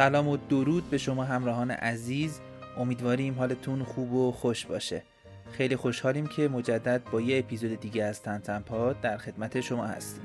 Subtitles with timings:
[0.00, 2.40] سلام و درود به شما همراهان عزیز.
[2.78, 5.02] امیدواریم حالتون خوب و خوش باشه.
[5.52, 10.22] خیلی خوشحالیم که مجدد با یه اپیزود دیگه از تنتنپاد در خدمت شما هستیم.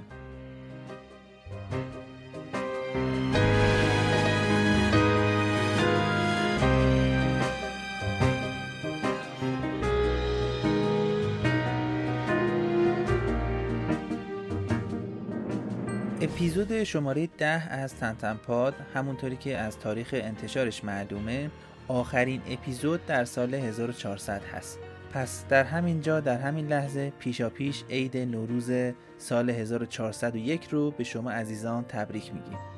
[16.25, 21.49] اپیزود شماره ده از تنتنپاد همونطوری که از تاریخ انتشارش معلومه
[21.87, 24.79] آخرین اپیزود در سال 1400 هست.
[25.13, 28.71] پس در همین جا در همین لحظه پیشا پیش عید نوروز
[29.17, 32.74] سال 1401 رو به شما عزیزان تبریک میگیم.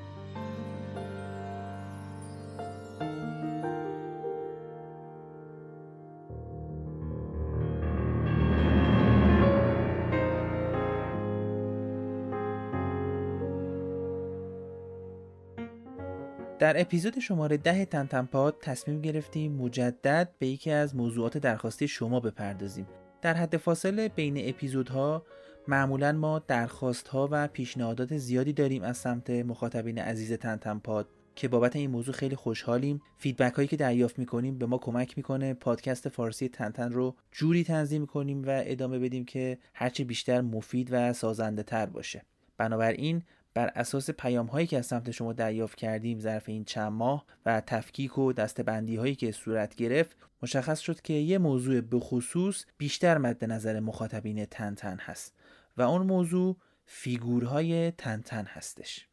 [16.60, 22.88] در اپیزود شماره ده تنتنپاد تصمیم گرفتیم مجدد به یکی از موضوعات درخواستی شما بپردازیم.
[23.22, 25.26] در حد فاصله بین اپیزودها
[25.68, 31.76] معمولا ما درخواست ها و پیشنهادات زیادی داریم از سمت مخاطبین عزیز تنتنپاد که بابت
[31.76, 33.02] این موضوع خیلی خوشحالیم.
[33.18, 38.06] فیدبک هایی که دریافت می‌کنیم به ما کمک می‌کنه پادکست فارسی تنتن رو جوری تنظیم
[38.06, 42.22] کنیم و ادامه بدیم که هرچه بیشتر مفید و سازنده تر باشه.
[42.58, 43.24] بنابراین
[43.58, 47.62] بر اساس پیام هایی که از سمت شما دریافت کردیم ظرف این چند ماه و
[47.62, 53.18] تفکیک و دستبندی هایی که صورت گرفت مشخص شد که یه موضوع به خصوص بیشتر
[53.18, 55.36] مد نظر مخاطبین تنتن هست
[55.78, 59.08] و اون موضوع فیگورهای تنتن هستش.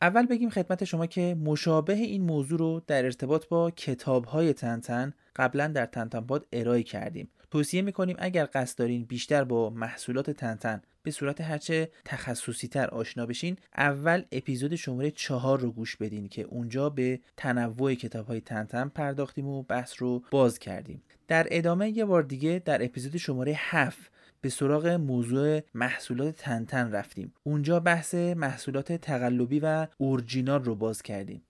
[0.00, 5.14] اول بگیم خدمت شما که مشابه این موضوع رو در ارتباط با کتاب های تنتن
[5.36, 7.28] قبلا در تنتنپاد ارائه کردیم.
[7.52, 13.26] توصیه می‌کنیم اگر قصد دارین بیشتر با محصولات تنتن به صورت هرچه تخصصی تر آشنا
[13.26, 18.88] بشین اول اپیزود شماره چهار رو گوش بدین که اونجا به تنوع کتاب های تنتن
[18.88, 21.02] پرداختیم و بحث رو باز کردیم.
[21.28, 27.34] در ادامه یه بار دیگه در اپیزود شماره هفت به سراغ موضوع محصولات تنتن رفتیم.
[27.42, 31.42] اونجا بحث محصولات تقلبی و اورجینال رو باز کردیم.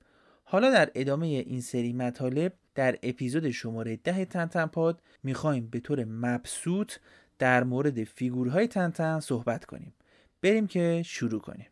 [0.45, 6.05] حالا در ادامه این سری مطالب در اپیزود شماره ده تنتن پاد می‌خوایم به طور
[6.05, 6.93] مبسوط
[7.39, 9.95] در مورد فیگورهای تنتن صحبت کنیم.
[10.43, 11.69] بریم که شروع کنیم.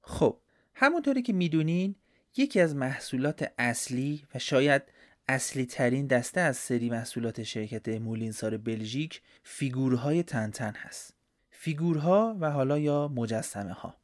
[0.00, 0.36] خب
[0.74, 1.94] همونطوری که می‌دونین
[2.36, 4.82] یکی از محصولات اصلی و شاید
[5.28, 11.14] اصلی ترین دسته از سری محصولات شرکت Moulinsart بلژیک فیگورهای تنتن هست.
[11.50, 13.94] فیگورها و حالا یا مجسمه ها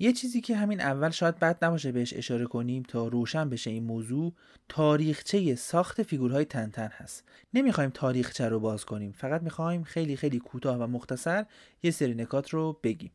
[0.00, 3.84] یه چیزی که همین اول شاید بد نباشه بهش اشاره کنیم تا روشن بشه این
[3.84, 4.32] موضوع
[4.68, 7.24] تاریخچه ساخت فیگورهای تنتن هست.
[7.54, 11.46] نمی‌خوایم تاریخچه رو باز کنیم فقط می‌خوایم خیلی خیلی کوتاه و مختصر
[11.82, 13.12] یه سری نکات رو بگیم.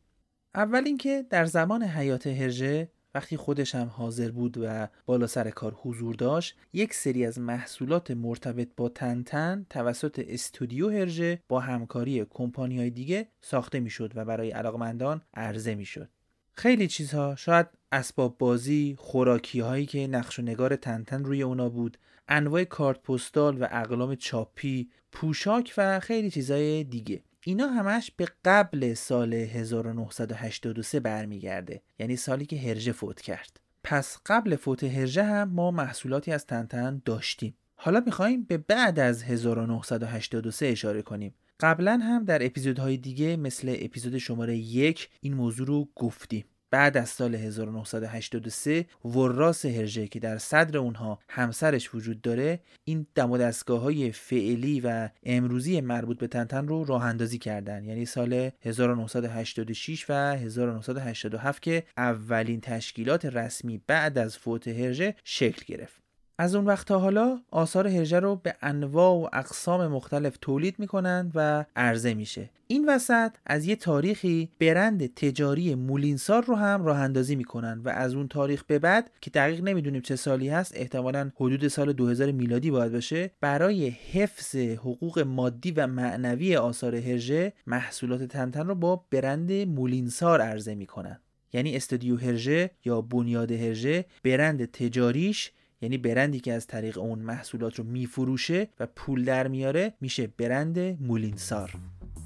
[0.56, 5.74] اول اینکه در زمان حیات هرژه وقتی خودش هم حاضر بود و بالا سر کار
[5.74, 12.78] حضور داشت یک سری از محصولات مرتبط با تنتن توسط استودیو هرژه با همکاری کمپانی
[12.78, 16.10] های دیگه ساخته می‌شد و برای علاقمندان عرضه می‌شد.
[16.56, 21.98] خیلی چیزها شاید اسباب بازی خوراکی هایی که نقش و نگار تنتن روی اونا بود
[22.28, 27.24] انواع کارت پستال و اقلام چاپی پوشاک و خیلی چیزهای دیگه.
[27.46, 33.60] اینا همش به قبل سال 1983 برمیگرده یعنی سالی که هرژه فوت کرد.
[33.84, 37.56] پس قبل فوت هرژه هم ما محصولاتی از تنتن داشتیم.
[37.76, 41.34] حالا می‌خوایم به بعد از 1983 اشاره کنیم.
[41.64, 46.46] قبلا هم در اپیزودهای دیگه مثل اپیزود شماره یک این موضوع رو گفتیم.
[46.72, 53.32] بعد از سال 1983 وراس هرژه که در صدر اونها همسرش وجود داره این دم
[53.32, 57.84] و دستگاه های فعلی و امروزی مربوط به تنتن رو راه اندازی کردن.
[57.86, 66.03] یعنی سال 1986 و 1987 که اولین تشکیلات رسمی بعد از فوت هرژه شکل گرفت.
[66.44, 71.32] از اون وقت تا حالا آثار هرژه رو به انواع و اقسام مختلف تولید می‌کنند
[71.36, 72.50] و عرضه میشه.
[72.68, 78.14] این وسط از یه تاریخی برند تجاری مولینسار رو هم راه اندازی می‌کنن و از
[78.14, 82.72] اون تاریخ به بعد که دقیق نمی‌دونیم چه سالی هست احتمالا حدود سال 2000 میلادی
[82.72, 89.52] باید باشه برای حفظ حقوق مادی و معنوی آثار هرژه محصولات تنتن رو با برند
[89.52, 91.20] مولینسار عرضه می‌کنن.
[91.54, 95.52] یعنی استودیو هرژه یا بنیاد هرژه برند تجاریش
[95.84, 100.80] یعنی برندی که از طریق اون محصولات رو میفروشه و پول در میاره میشه برند
[100.80, 101.72] مولینسار.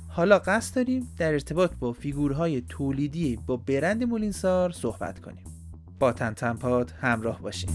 [0.08, 5.44] حالا قصد داریم در ارتباط با فیگورهای تولیدی با برند مولینسار صحبت کنیم.
[6.00, 7.70] با تنتنپاد همراه باشیم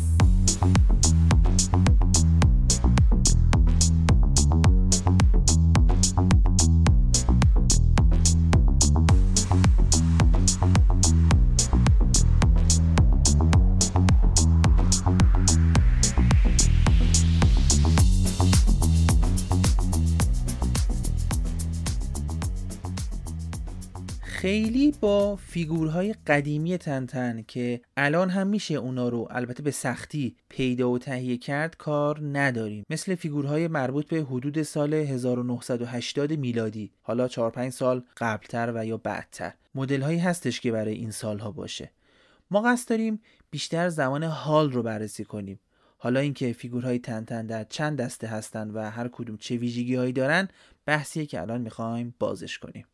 [24.42, 30.90] خیلی با فیگورهای قدیمی تنتن که الان هم میشه اونا رو البته به سختی پیدا
[30.90, 32.84] و تهیه کرد کار نداریم.
[32.90, 38.96] مثل فیگورهای مربوط به حدود سال 1980 میلادی حالا 4 5 سال قبلتر و یا
[38.96, 39.52] بعدتر.
[39.74, 41.90] مدل هایی هستش که برای این سالها باشه.
[42.50, 45.60] ما قصد داریم بیشتر زمان حال رو بررسی کنیم.
[45.98, 50.48] حالا اینکه فیگورهای تنتن در چند دسته هستند و هر کدوم چه ویژگی هایی دارن
[50.86, 52.86] بحثیه که الان می‌خوایم بازش کنیم.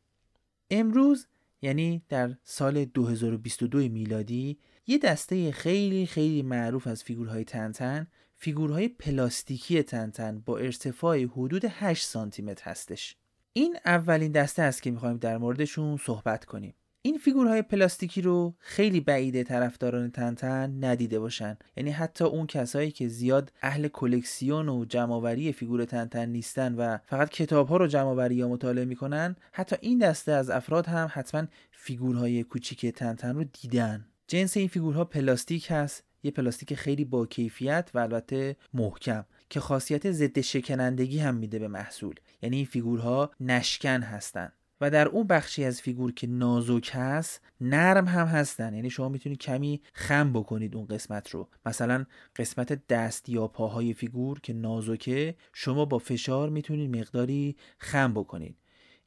[0.71, 1.27] امروز
[1.63, 8.07] یعنی در سال 2022 میلادی یه دسته خیلی خیلی معروف از فیگورهای تنتن
[8.37, 13.17] فیگورهای پلاستیکی تنتن با ارتفاع حدود 8 سانتی متر هستش.
[13.53, 16.75] این اولین دسته است که می‌خوایم در موردشون صحبت کنیم.
[17.09, 21.57] این فیگورهای پلاستیکی رو خیلی بعیده طرفداران تنتن ندیده باشن.
[21.77, 27.29] یعنی حتی اون کسایی که زیاد اهل کلکسیون و جمعآوری فیگور تنتن نیستن و فقط
[27.29, 32.43] کتاب ها رو جمعآوری یا مطالعه می‌کنن حتی این دسته از افراد هم حتما فیگورهای
[32.43, 34.07] کوچیک تنتن رو دیدن.
[34.27, 40.11] جنس این فیگورها پلاستیک هست یه پلاستیک خیلی با کیفیت و البته محکم که خاصیت
[40.11, 42.15] ضد شکنندگی هم میده به محصول.
[42.43, 44.53] یعنی این فیگورها نشکن هستن.
[44.81, 48.75] و در اون بخشی از فیگور که نازک هست نرم هم هستن.
[48.75, 51.49] یعنی شما می‌تونید کمی خم بکنید اون قسمت رو.
[51.67, 52.05] مثلا
[52.37, 58.57] قسمت دست یا پاهای فیگور که نازکه شما با فشار می‌تونید مقداری خم بکنید.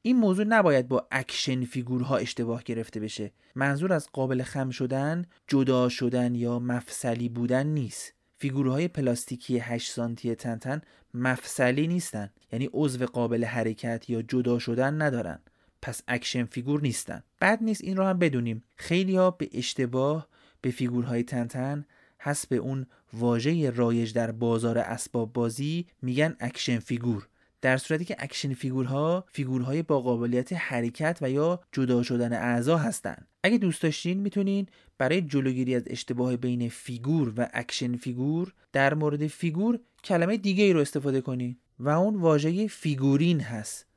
[0.01, 3.31] این موضوع نباید با action figure ها اشتباه گرفته بشه.
[3.56, 8.13] منظور از قابل خم شدن جدا شدن یا مفصلی بودن نیست.
[8.38, 10.81] فیگورهای پلاستیکی 8 سانتی تنتن
[11.13, 12.29] مفصلی نیستن.
[12.51, 15.39] یعنی عضو قابل حرکت یا جدا شدن ندارن.
[15.81, 17.24] پس action figure نیستن.
[17.39, 18.63] بد نیست این رو هم بدونیم.
[18.75, 20.28] خیلی ها به اشتباه
[20.62, 21.86] به فیگورهای تنتن
[22.19, 27.27] حسب اون واژه رایج در بازار اسباب بازی میگن action figure.
[27.62, 32.77] در صورتی که action figure ها فیگورهای با قابلیت حرکت و یا جدا شدن اعضا
[32.77, 34.68] هستند اگه دوست داشتین می‌تونین
[34.98, 40.74] برای جلوگیری از اشتباه بین فیگور و action figure در مورد فیگور کلمه دیگه ای
[40.74, 41.57] رو استفاده کنین.
[41.80, 43.90] و اون واژه figurine هست.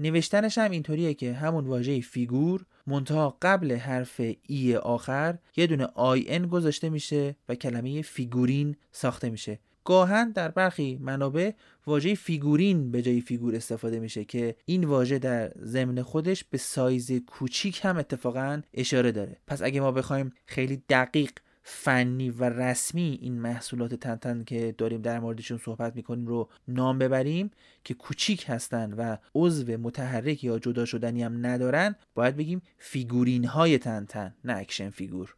[0.00, 6.46] نوشتنش هم اینطوریه که همون واژه figure منتها قبل حرف E آخر یه دونه IN
[6.46, 9.58] گذاشته میشه و کلمه figurine ساخته میشه.
[9.84, 11.50] گاهاً در برخی منابع
[11.86, 17.12] واژه figurine به جای فیگور استفاده میشه که این واژه در ضمن خودش به سایز
[17.12, 19.36] کوچیک هم اتفاقا اشاره داره.
[19.46, 21.30] پس اگه ما بخوایم خیلی دقیق
[21.72, 27.50] فنی و رسمی این محصولات تنتن که داریم در موردشون صحبت می‌کنیم رو نام ببریم
[27.84, 33.78] که کوچیک هستن و عضو متحرک یا جدا شدنی هم ندارن باید بگیم figurine های
[33.78, 35.34] تنتن نه action figure.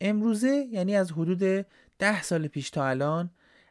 [0.00, 1.66] امروزه یعنی از حدود
[1.98, 3.30] ده سال پیش تا الان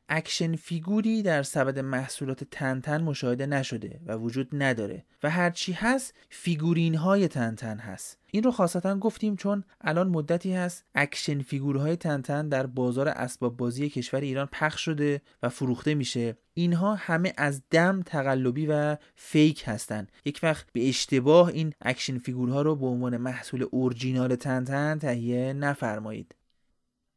[0.09, 6.13] action figure ی در سبد محصولات تنتن مشاهده نشده و وجود نداره و هرچی هست
[6.29, 8.17] figurine های تنتن هست.
[8.31, 13.57] این رو خاصتا گفتیم چون الان مدتی هست action figure های تنتن در بازار اسباب
[13.57, 16.37] بازی کشور ایران پخش شده و فروخته میشه.
[16.53, 20.07] اینها همه از دم تقلبی و fake هستن.
[20.25, 25.53] یک وقت به اشتباه این action figure ها رو به عنوان محصول اورجینال تنتن تهیه
[25.53, 26.35] نفرمایید.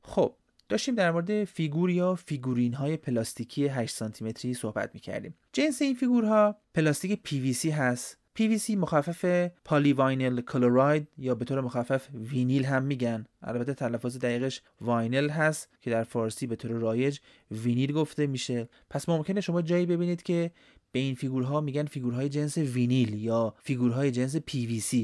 [0.05, 0.35] خب
[0.73, 5.35] داشتیم در مورد فیگور یا figurine های پلاستیکی 8 سانتی متری صحبت می‌کردیم.
[5.53, 8.19] جنس این فیگورها پلاستیک PVC هست.
[8.39, 13.25] PVC مخفف polyvinyl chloride یا به طور مخفف وینیل هم میگن.
[13.43, 17.19] البته تلفظ دقیقش vinyl هست که در فارسی به طور رایج
[17.51, 18.69] وینیل گفته میشه.
[18.91, 20.51] پس ممکنه شما جایی ببینید که
[20.93, 24.97] به این فیگورها میگن فیگورهای جنس وینیل یا فیگورهای جنس PVC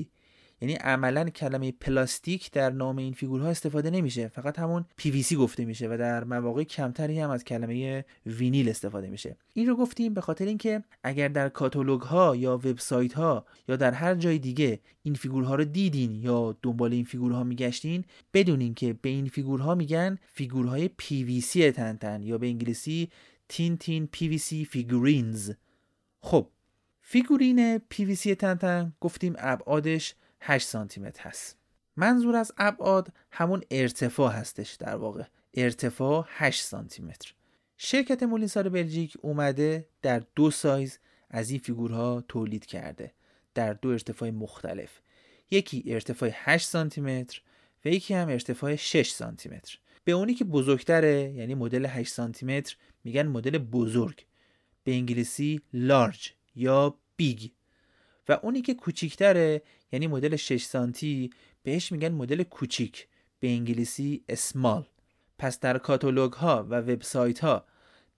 [0.60, 4.28] یعنی عملا کلمه پلاستیک در نام این فیگورها استفاده نمیشه.
[4.28, 9.36] فقط همون PVC گفته میشه و در مواقع کمتری هم از کلمه وینیل استفاده میشه.
[9.54, 13.92] این رو گفتیم به خاطر اینکه اگر در کاتالوگ ها یا وبسایت ها یا در
[13.92, 19.08] هر جای دیگه این فیگورها رو دیدین یا دنبال این فیگورها میگشتین بدونین که به
[19.08, 23.08] این فیگورها میگن فیگورهای PVC تنتن یا به انگلیسی
[23.48, 25.52] Tintin PVC figurines.
[26.20, 26.48] خب
[27.00, 31.56] figurine PVC تنتن گفتیم ابعادش 8 سانتی متر هست.
[31.96, 35.22] منظور از ابعاد همون ارتفاع هستش در واقع.
[35.54, 37.34] ارتفاع 8 سانتی متر
[37.76, 40.98] شرکت مولینسار بلژیک اومده در دو سایز
[41.30, 43.12] از این فیگورها تولید کرده.
[43.54, 45.00] در دو ارتفاع مختلف.
[45.50, 47.42] یکی ارتفاع 8 سانتی متر
[47.84, 52.46] و یکی هم ارتفاع 6 سانتی متر به اونی که بزرگتره یعنی مدل 8 سانتی
[52.46, 54.24] متر میگن مدل بزرگ.
[54.84, 57.50] به انگلیسی large یا big
[58.28, 61.30] و اونی که کوچیکتره یعنی مدل 6 سانتی
[61.62, 63.08] بهش میگن مدل کوچیک
[63.40, 64.86] به انگلیسی small
[65.38, 67.64] پس در کاتالوگ ها و وبسایت ها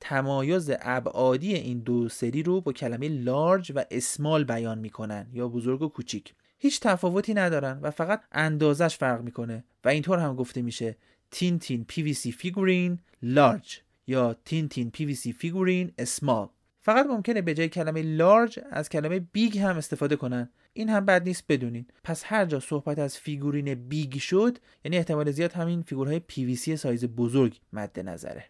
[0.01, 5.83] تمایز ابعادی این دو سری رو با کلمه large و small بیان می‌کنن یا بزرگ
[5.83, 6.35] و کوچیک.
[6.59, 10.97] هیچ تفاوتی ندارن و فقط اندازش فرق می‌کنه و اینطور هم گفته میشه
[11.31, 16.49] Tintin PVC figurine large یا Tintin PVC figurine small
[16.83, 20.51] فقط ممکنه به جای کلمه large از کلمه big هم استفاده کنن.
[20.73, 21.87] این هم بد نیست بدونین.
[22.05, 27.05] پس هر جا صحبت از figurine big شد یعنی احتمال زیاد همین فیگورهای PVC سایز
[27.05, 28.45] بزرگ مد نظره.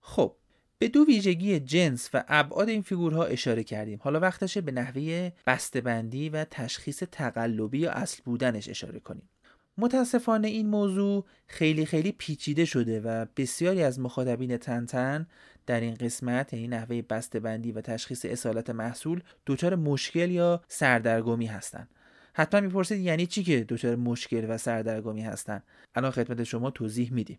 [0.00, 0.36] خب
[0.78, 3.98] به دو ویژگی جنس و ابعاد این فیگورها اشاره کردیم.
[4.02, 9.28] حالا وقتشه به نحوه بسته‌بندی و تشخیص تقلبی یا اصل بودنش اشاره کنیم.
[9.78, 15.26] متاسفانه این موضوع خیلی خیلی پیچیده شده و بسیاری از مخاطبین تنتن
[15.66, 17.02] در این قسمت یعنی نحوه
[17.40, 21.88] بندی و تشخیص اصالت محصول دچار مشکل یا سردرگمی هستند
[22.34, 25.62] حتما می‌پرسید یعنی چی که دچار مشکل و سردرگمی هستند
[25.94, 27.38] الان خدمت شما توضیح میدیم.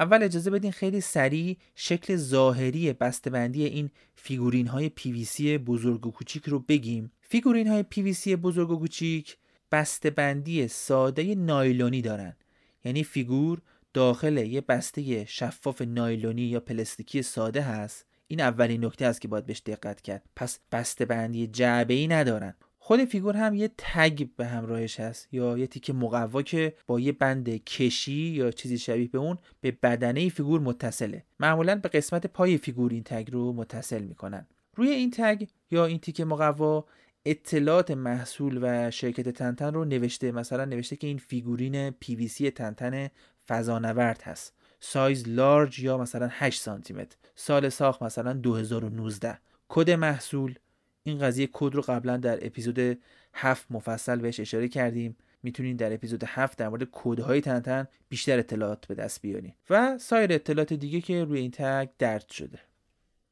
[0.00, 6.48] اول اجازه بدین خیلی سریع شکل ظاهری بسته‌بندی این فیگورین های پیویسی بزرگ و کوچیک
[6.48, 7.12] رو بگیم.
[7.20, 9.36] فیگورین های پیویسی بزرگ و کوچیک
[9.74, 12.36] بسته‌بندی ساده نایلونی دارن.
[12.84, 13.62] یعنی فیگور
[13.94, 18.06] داخل یه بسته شفاف نایلونی یا پلاستیکی ساده هست.
[18.26, 20.22] این اولین نکته است که باید بهش دقت کرد.
[20.36, 22.54] پس بسته بندی جعبه ای ندارن.
[22.78, 27.12] خود فیگور هم یه tag به همراهش هست یا یه تیکه مقوا که با یه
[27.12, 31.24] بند کشی یا چیزی شبیه به اون به بدنه فیگور متصله.
[31.40, 34.46] معمولا به قسمت پای فیگور این tag رو متصل می‌کنن.
[34.76, 36.84] روی این tag یا این تیکه مقوا
[37.26, 40.32] اطلاعات محصول و شرکت تنتن رو نوشته.
[40.32, 43.08] مثلا نوشته که این figurine PVC تنتن
[43.48, 44.54] فضانورد هست.
[44.80, 49.38] سایز large یا مثلا 8 سانتی متر سال ساخت مثلا 2019
[49.68, 50.58] کد محصول.
[51.02, 52.98] این قضیه کد رو قبلا در اپیزود
[53.34, 55.16] 7 مفصل بهش اشاره کردیم.
[55.42, 59.52] می‌تونین در اپیزود 7 در مورد کدهای تنتن بیشتر اطلاعات به دست بیارین.
[59.70, 62.58] و سایر اطلاعات دیگه که روی این tag درج شده.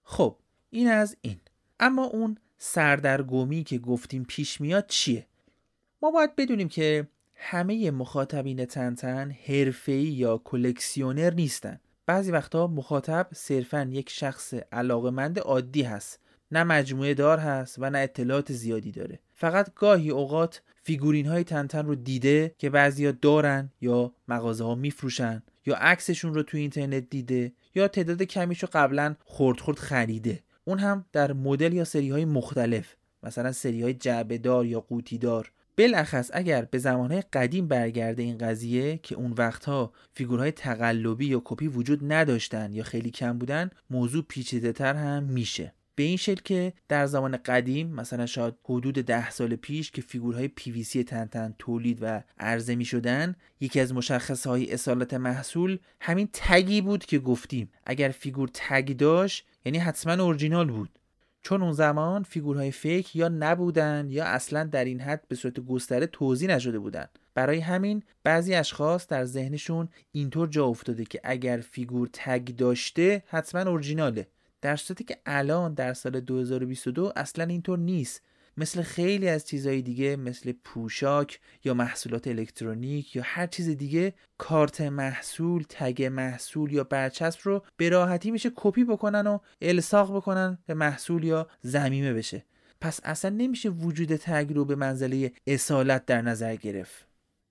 [0.02, 0.36] خب
[0.70, 1.40] این از این.
[1.80, 5.26] اما اون سردرگمی که گفتیم پیش میاد چیه؟
[6.02, 11.80] ما باید بدونیم که همه مخاطبین تنتن حرفه‌ای یا کلکسیونر نیستن.
[12.06, 16.20] بعضی وقتا مخاطب صرفا یک شخص علاقمند عادی هست.
[16.50, 19.18] نه مجموعه دار هست و نه اطلاعات زیادی داره.
[19.34, 25.42] فقط گاهی اوقات فیگورین های تنتن رو دیده که بعضیا دارن یا مغازه ها میفروشن
[25.66, 30.42] یا عکسشون رو تو اینترنت دیده یا تعداد کمیش رو قبلا خورد خورد خریده.
[30.64, 35.18] اون هم در مدل یا سری های مختلف مثلا سری های جعبه دار یا قوطی
[35.18, 41.42] دار بالاخص اگر به زمانهای قدیم برگرده این قضیه که اون وقتها فیگورهای تقلبی یا
[41.44, 45.74] کپی وجود نداشتن یا خیلی کم بودن موضوع پیچیده تر هم میشه.
[45.94, 50.48] به این شکل که در زمان قدیم مثلا شاید حدود ده سال پیش که فیگورهای
[50.48, 56.80] پیویسی تنتن تولید و عرضه می شدن یکی از مشخصهای اصالت محصول همین tag ی
[56.80, 57.70] بود که گفتیم.
[57.86, 60.98] اگر فیگور tag داشت یعنی حتما اورجینال بود.
[61.42, 66.06] چون اون زمان فیگورهای fake یا نبودن یا اصلا در این حد به صورت گسترده
[66.06, 67.06] توزیع نشده بودن.
[67.34, 73.70] برای همین بعضی اشخاص در ذهنشون اینطور جا افتاده که اگر فیگور tag داشته حتما
[73.70, 74.26] اورجیناله.
[74.62, 78.22] در صورتی که الان در سال 2022 اصلا اینطور نیست.
[78.56, 84.80] مثل خیلی از چیزهای دیگه مثل پوشاک یا محصولات الکترونیک یا هر چیز دیگه کارت
[84.80, 90.74] محصول tag محصول یا برچسب رو به راحتی میشه کپی بکنن و الصاق بکنن به
[90.74, 92.44] محصول یا ضمیمه بشه.
[92.80, 97.06] پس اصلا نمیشه وجود تگ رو به منزله اصالت در نظر گرفت.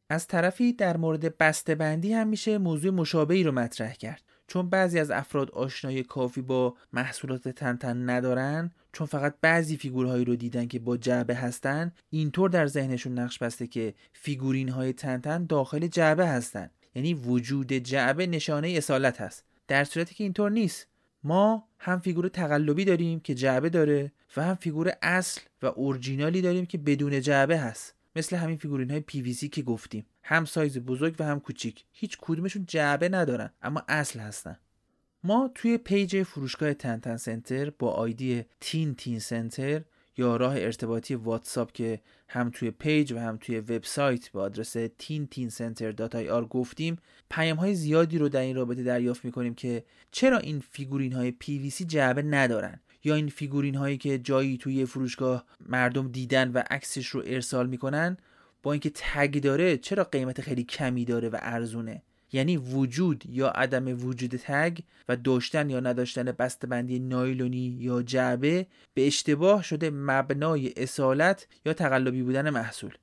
[0.09, 4.30] از طرفی در مورد بسته‌بندی هم میشه موضوع مشابهی رو مطرح کرد.
[4.51, 10.36] چون بعضی از افراد آشنایی کافی با محصولات تنتن ندارن چون فقط بعضی فیگورهایی رو
[10.36, 15.88] دیدن که با جعبه هستن اینطور در ذهنشون نقش بسته که فیگورین های تنتن داخل
[15.88, 16.70] جعبه هستن.
[16.96, 19.46] یعنی وجود جعبه نشانه اصالت هست.
[19.67, 20.88] در صورتی که اینطور نیست.
[21.24, 26.65] ما هم فیگور تقلبی داریم که جعبه داره و هم فیگور اصل و اورجینالی داریم
[26.65, 27.96] که بدون جعبه هست.
[28.15, 30.05] مثل همین فیگورین های PVC که گفتیم.
[30.23, 31.85] هم سایز بزرگ و هم کوچیک.
[31.91, 34.59] هیچ کدومشون جعبه ندارن اما اصل هستن.
[35.23, 39.81] ما توی پیج فروشگاه تنتن Center با آیدی Tintin Center
[40.17, 45.50] یا راه ارتباطی واتساپ که هم توی پیج و هم توی وبسایت به آدرس Tintin
[45.50, 46.97] Center dot IR گفتیم
[47.29, 51.85] پیام های زیادی رو در این رابطه دریافت می‌کنیم که چرا این فیگورین های PVC
[51.85, 57.23] جعبه ندارن؟ یا این فیگورین هایی که جایی توی فروشگاه مردم دیدن و عکسش رو
[57.25, 58.17] ارسال می‌کنن
[58.63, 62.01] با اینکه تگ داره چرا قیمت خیلی کمی داره و ارزونه؟
[62.31, 64.77] یعنی وجود یا عدم وجود تگ
[65.09, 72.23] و داشتن یا نداشتن بسته‌بندی نایلونی یا جعبه به اشتباه شده مبنای اصالت یا تقلبی
[72.23, 72.93] بودن محصول.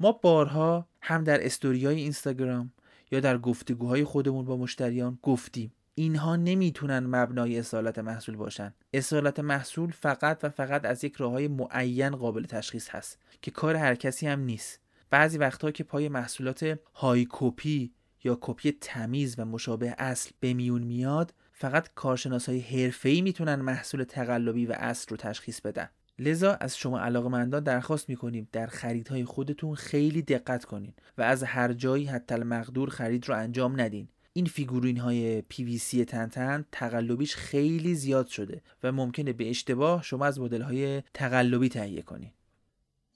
[0.00, 2.72] ما بارها هم در استوریای اینستاگرام
[3.10, 8.74] یا در گفتگوهای خودمون با مشتریان گفتیم اینها نمی‌تونن مبنای اصالت محصول باشن.
[8.92, 13.76] اصالت محصول فقط و فقط از یک راه های معین قابل تشخیص هست که کار
[13.76, 14.80] هر کسی هم نیست.
[15.10, 17.92] بعضی وقتها که پای محصولات های کپی
[18.24, 24.04] یا کپی تمیز و مشابه اصل به میون میاد فقط کارشناس های حرفه‌ای می‌تونن محصول
[24.04, 25.88] تقلبی و اصل رو تشخیص بدن.
[26.18, 31.72] لذا از شما علاقمندان درخواست می‌کنیم در خریدهای خودتون خیلی دقت کنین و از هر
[31.72, 34.08] جایی حتی المقدور خرید رو انجام ندین.
[34.32, 40.40] این فیگورین های PVC تنتن تقلبیش خیلی زیاد شده و ممکنه به اشتباه شما از
[40.40, 42.30] مدل های تقلبی تهیه کنین.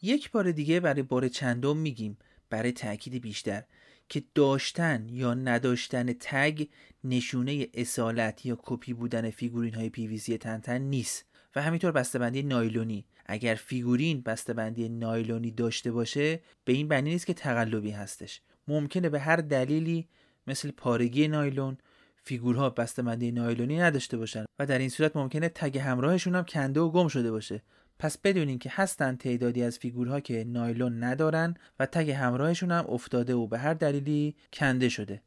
[0.02, 2.18] یک بار دیگه برای بار چندم میگیم
[2.50, 3.62] برای تاکید بیشتر
[4.08, 6.66] که داشتن یا نداشتن تگ
[7.04, 11.24] نشونه اصالت یا کپی بودن فیگورین های PVC تنتن نیست.
[11.56, 13.06] و همینطور بسته‌بندی نایلونی.
[13.26, 18.40] اگر فیگورین بسته‌بندی نایلونی داشته باشه به این معنی نیست که تقلبی هستش.
[18.68, 20.08] ممکنه به هر دلیلی
[20.46, 21.78] مثل پارگی نایلون
[22.24, 24.44] فیگورها بسته‌بندی نایلونی نداشته باشن.
[24.58, 27.62] و در این صورت ممکنه تگ همراهشون هم کنده و گم شده باشه.
[28.02, 33.34] پس بدونین که هستن تعدادی از فیگورها که نایلون ندارن و تگ همراهشون هم افتاده
[33.34, 35.22] و به هر دلیلی کنده شده.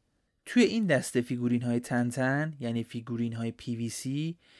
[0.46, 4.06] توی این دسته فیگورین های تنتن یعنی فیگورین های PVC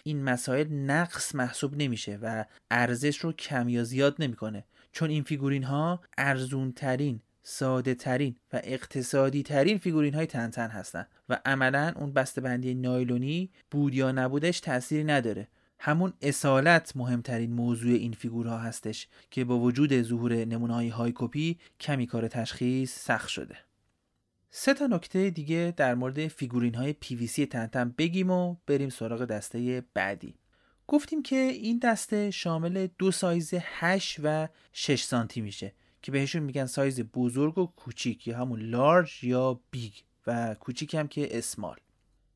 [0.03, 4.65] این مسائل نقص محسوب نمیشه و ارزش رو کم یا زیاد نمی‌کنه.
[4.93, 11.07] چون این فیگورین ها ارزون ترین ساده ترین و اقتصادی ترین فیگورین های تنتن هستن
[11.29, 15.49] و عملا اون بندی نایلونی بود یا نبودش تأثیری نداره.
[15.79, 22.07] همون اصالت مهمترین موضوع این فیگورها هستش که با وجود ظهور نمونه های کپی کمی
[22.07, 23.57] کار تشخیص سخت شده.
[24.51, 29.85] سه تا نکته دیگه در مورد فیگورین های PVC تنتن بگیم و بریم سراغ دسته
[29.95, 30.35] بعدی.
[30.87, 35.73] گفتیم که این دسته شامل دو سایز 8 و 6 سانتی میشه
[36.03, 39.93] که بهشون میگن سایز بزرگ و کوچیک یا همون large یا big
[40.27, 41.77] و کوچیک هم که small.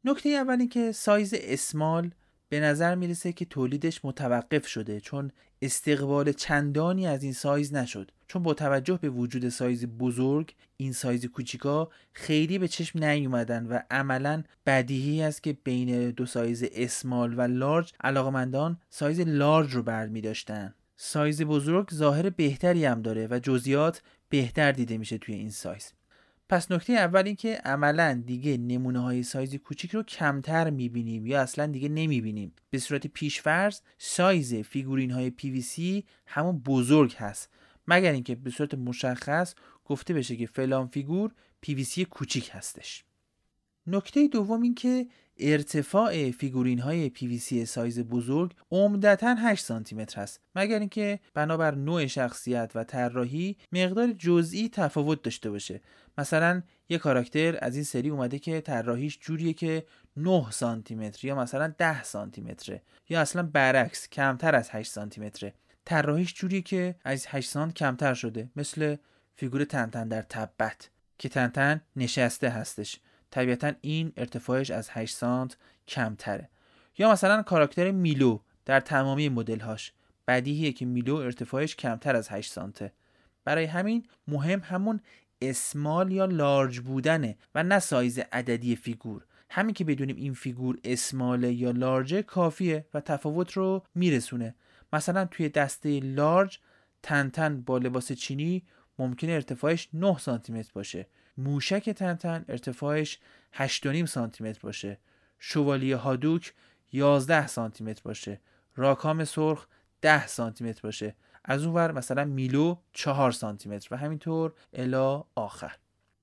[0.05, 2.11] نکته اولی که سایز small
[2.51, 5.31] به نظر می‌رسه که تولیدش متوقف شده چون
[5.63, 11.27] استقبال چندانی از این سایز نشد چون با توجه به وجود سایز بزرگ این سایز
[11.27, 17.41] کوچیکا خیلی به چشم نیومدن و عملا بدیهی است که بین دو سایز small و
[17.41, 20.75] large علاقمندان سایز large رو بر می داشتن.
[20.97, 25.93] سایز بزرگ ظاهر بهتری هم داره و جزئیات بهتر دیده میشه توی این سایز
[26.51, 31.41] پس نکته اول این که عملا دیگه نمونه های سایز کوچیک رو کمتر می‌بینیم یا
[31.41, 32.53] اصلا دیگه نمی‌بینیم.
[32.71, 37.49] به صورت پیشفرض سایز فیگورین های PVC همون بزرگ هست.
[37.89, 41.31] مگر اینکه به صورت مشخص گفته بشه که فلان فیگور
[41.67, 43.05] PVC کوچیک هستش.
[43.87, 45.07] نکته دوم این که
[45.39, 52.07] ارتفاع فیگورین های PVC سایز بزرگ عمدتا 8 سانتی متر است مگر اینکه بنابر نوع
[52.07, 55.81] شخصیت و طراحی مقدار جزئی تفاوت داشته باشه.
[56.19, 61.35] مثلا یه کاراکتر از این سری اومده که طراحیش جوریه که 9 سانتی متر یا
[61.35, 66.95] مثلا 10 سانتی متره یا اصلا برعکس کمتر از 8 سانتی متره طراحیش جوریه که
[67.05, 68.97] از 8 سانت کمتر شده مثل
[69.37, 73.01] فیگور تنتن در تبت که تنتن نشسته هستش.
[73.31, 75.57] طبیعتا این ارتفاعش از 8 سانت
[75.89, 76.49] کمتره.
[76.99, 79.93] یا مثلا کاراکتر میلو در تمامی مدل هاش
[80.29, 82.93] بدیهیه که میلو ارتفاعش کمتر از 8 سانته.
[83.45, 85.01] برای همین مهم همون
[85.43, 89.25] small یا large بودنه و نه سایز عددی فیگور.
[89.51, 94.55] همین که بدونیم این فیگور small ه یا large ه کافیه و تفاوت رو میرسونه.
[94.93, 96.59] مثلا توی دسته large
[97.03, 98.63] تنتن با لباس چینی
[98.99, 101.07] ممکنه ارتفاعش 9 سانتی متر باشه.
[101.37, 103.19] موشک تنتن ارتفاعش
[103.55, 104.99] 8.5 سانتی متر باشه.
[105.39, 106.55] شوالیه هادوک
[106.93, 108.41] 11 سانتی متر باشه.
[108.77, 109.67] راکام سرخ
[110.03, 111.15] 10 سانتی متر باشه.
[111.45, 115.77] از اون ور مثلا میلو 4 سانتی متر و همینطور الا آخر.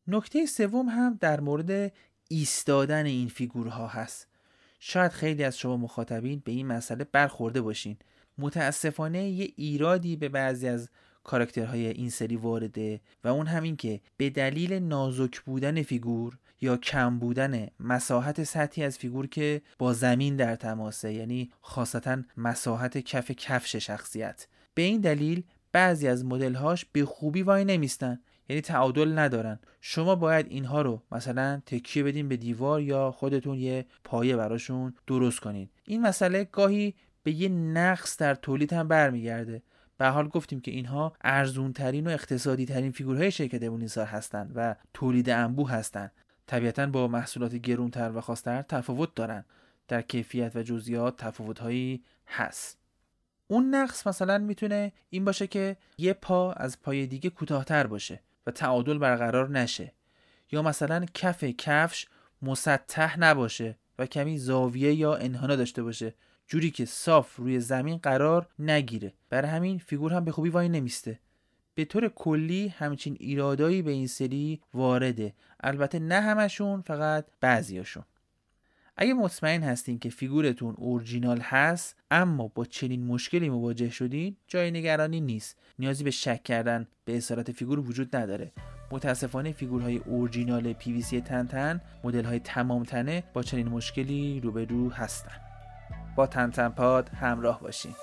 [0.08, 1.94] نکته سوم هم در مورد
[2.28, 4.28] ایستادن این فیگورها هست.
[4.80, 7.98] شاید خیلی از شما مخاطبین به این مسئله برخورده باشین.
[8.38, 10.90] متاسفانه یه ایرادی به بعضی از
[11.28, 17.20] کاراکترهای این سری وارده و اون همین که به دلیل نازک بودن فیگور یا کم
[17.20, 23.76] بودن مساحت سطحی از فیگور که با زمین در تماسه یعنی خاصتا مساحت کف کفش
[23.76, 24.48] شخصیت.
[24.74, 29.60] به این دلیل بعضی از مدلهاش به خوبی وای نمیستن یعنی تعادل ندارن.
[29.82, 35.40] شما باید اینها رو مثلا تکیه بدین به دیوار یا خودتون یه پایه براشون درست
[35.40, 39.62] کنید این مسئله گاهی به یه نقص در تولید هم برمیگرده.
[39.98, 44.76] به حال گفتیم که اینها ارزون ترین و اقتصادی ترین فیگورهای شرکت بونیسار هستند و
[44.94, 46.12] تولید انبوه هستند.
[46.48, 49.46] طبیعتا با محصولات گرونتر و خاصتر تفاوت دارن.
[49.88, 52.78] در کیفیت و جزئیات تفاوتهایی هست.
[53.48, 58.52] اون نقص مثلا می‌تونه این باشه که یه پا از پای دیگه کوتاهتر باشه و
[58.52, 59.94] تعادل برقرار نشه.
[60.52, 62.08] یا مثلا کف کفش
[62.42, 66.14] مسطح نباشه و کمی زاویه یا انحنا داشته باشه.
[66.48, 69.14] جوری که صاف روی زمین قرار نگیره.
[69.30, 71.20] برای همین فیگور هم به خوبی وای نمیسته.
[71.76, 75.34] به طور کلی همچین ایرادایی به این سری وارده.
[75.60, 78.04] البته نه همشون فقط بعضیاشون.
[78.98, 85.22] اگه مطمئن هستین که فیگورتون اورجینال هست اما با چنین مشکلی مواجه شدین جای نگرانی
[85.22, 85.58] نیست.
[85.80, 88.52] نیازی به شک کردن به اصالت فیگور وجود نداره.
[88.92, 95.47] متاسفانه فیگورهای اورجینال پی وی تنتن مدل های تمام تنه با چنین مشکلی روبرو هستن.
[96.18, 97.96] با تنتن پاد همراه باشین.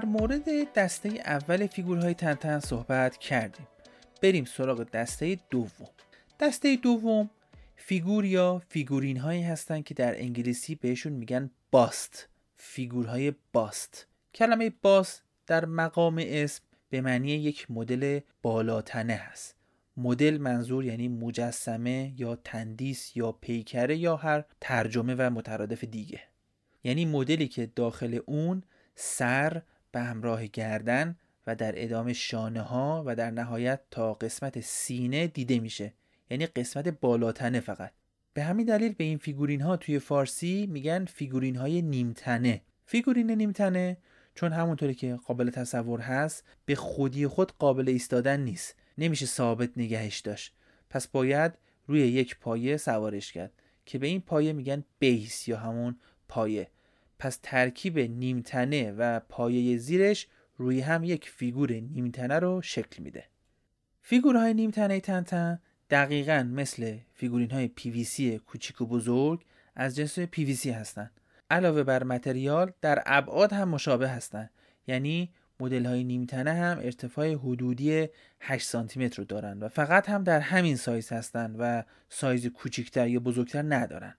[0.00, 3.68] در مورد دسته اول فیگورهای تنتن صحبت کردیم.
[4.22, 5.88] بریم سراغ دسته دوم.
[6.40, 7.30] دسته دوم
[7.76, 12.28] فیگور یا فیگورین هایی هستند که در انگلیسی بهشون میگن bust.
[12.56, 14.06] فیگورهای bust.
[14.34, 19.56] کلمه bust در مقام اسم به معنی یک مدل بالاتنه هست.
[19.96, 26.20] مدل منظور یعنی مجسمه یا تندیس یا پیکره یا هر ترجمه و مترادف دیگه.
[26.84, 28.62] یعنی مدلی که داخل اون
[28.94, 35.26] سر به همراه گردن و در ادامه شانه ها و در نهایت تا قسمت سینه
[35.26, 35.94] دیده میشه.
[36.30, 37.92] یعنی قسمت بالاتنه فقط.
[38.34, 42.62] به همین دلیل به این فیگورین ها توی فارسی میگن فیگورین های نیمتنه.
[42.86, 43.96] فیگورین نیمتنه
[44.34, 48.76] چون همونطوری که قابل تصور هست به خودی خود قابل ایستادن نیست.
[48.98, 50.54] نمیشه ثابت نگهش داشت.
[50.90, 51.52] پس باید
[51.86, 53.52] روی یک پایه سوارش کرد
[53.86, 55.96] که به این پایه میگن base یا همون
[56.28, 56.70] پایه.
[57.20, 63.24] پس ترکیب نیمتنه و پایه زیرش روی هم یک فیگور نیمتنه رو شکل میده.
[64.02, 69.44] فیگورهای نیمتنه تنتن دقیقا مثل فیگورین های PVC کوچیک و بزرگ
[69.76, 71.10] از جنس PVC هستند
[71.50, 74.50] علاوه بر متریال در ابعاد هم مشابه هستند
[74.86, 78.08] یعنی مدل های نیمتنه هم ارتفاع حدودی
[78.40, 83.08] 8 سانتی متر رو دارن و فقط هم در همین سایز هستند و سایز کوچکتر
[83.08, 84.14] یا بزرگتر ندارن.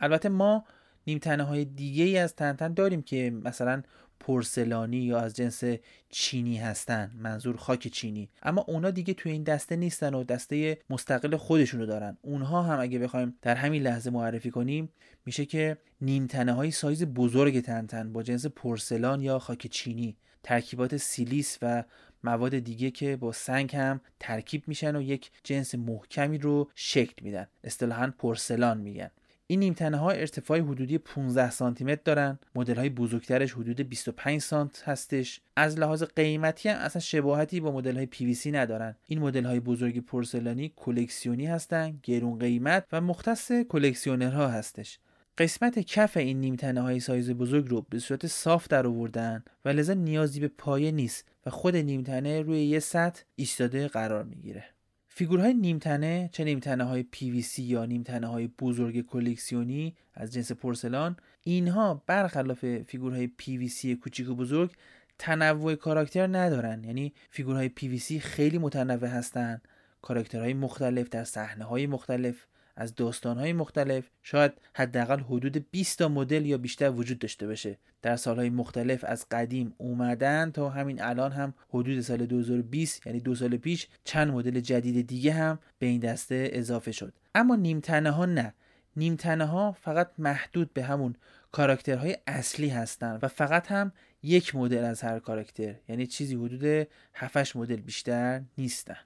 [0.00, 0.64] البته ما
[1.06, 3.82] نیمتنه های دیگه ای از تنتن داریم که مثلا
[4.20, 5.62] پرسلانی یا از جنس
[6.08, 8.28] چینی هستن منظور خاک چینی.
[8.42, 12.16] اما اونا دیگه توی این دسته نیستن و دسته مستقل خودشونو دارن.
[12.22, 14.88] اونها هم اگه بخوایم در همین لحظه معرفی کنیم
[15.26, 20.16] میشه که نیمتنه های سایز بزرگ تنتن با جنس پرسلان یا خاک چینی.
[20.42, 21.84] ترکیبات سیلیس و
[22.24, 27.46] مواد دیگه که با سنگ هم ترکیب میشن و یک جنس محکمی رو شکل میدن.
[27.64, 29.10] اصطلاحا پرسلان میگن.
[29.48, 32.38] این نیمتنه ها ارتفاع حدودی 15 سانتی متر دارن.
[32.54, 35.40] مدل های بزرگترش حدود 25 سانت هستش.
[35.56, 38.96] از لحاظ قیمتی هم اصلا شباهتی با مدل های PVC ندارن.
[39.06, 44.98] این مدل های بزرگ پرسلانی کلکسیونی هستن گرون قیمت و مختص کلکسیونرها هستش.
[45.38, 49.94] قسمت کف این نیمتنه های سایز بزرگ رو به صورت صاف در آوردن و لذا
[49.94, 54.75] نیازی به پایه نیست و خود نیمتنه روی یه سطح ایستاده قرار می‌گیره.
[55.18, 62.02] فیگورهای نیمتنه چه نیمتنه های PVC یا نیمتنه های بزرگ کلکسیونی از جنس پرسلان اینها
[62.06, 64.72] برخلاف فیگورهای PVC کوچیک و بزرگ
[65.18, 66.84] تنوع کاراکتر ندارن.
[66.84, 69.68] یعنی فیگورهای PVC خیلی متنوع هستند
[70.02, 72.46] کاراکترهای مختلف در صحنه های مختلف.
[72.76, 77.78] از داستانهای مختلف شاید حداقل حدود 20 تا مدل یا بیشتر وجود داشته باشه.
[78.02, 83.34] در سالهای مختلف از قدیم اومدن تا همین الان هم حدود سال 2020 یعنی دو
[83.34, 87.12] سال پیش چند مدل جدید دیگه هم به این دسته اضافه شد.
[87.34, 88.54] اما نیمتنه ها نه.
[88.96, 91.14] نیمتنه ها فقط محدود به همون
[91.52, 97.56] کاراکترهای اصلی هستن و فقط هم یک مدل از هر کاراکتر یعنی چیزی حدود 7
[97.56, 98.98] مدل بیشتر نیستن.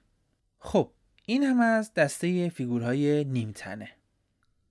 [0.59, 0.91] خب
[1.25, 3.89] این هم از دسته فیگورهای نیمتنه.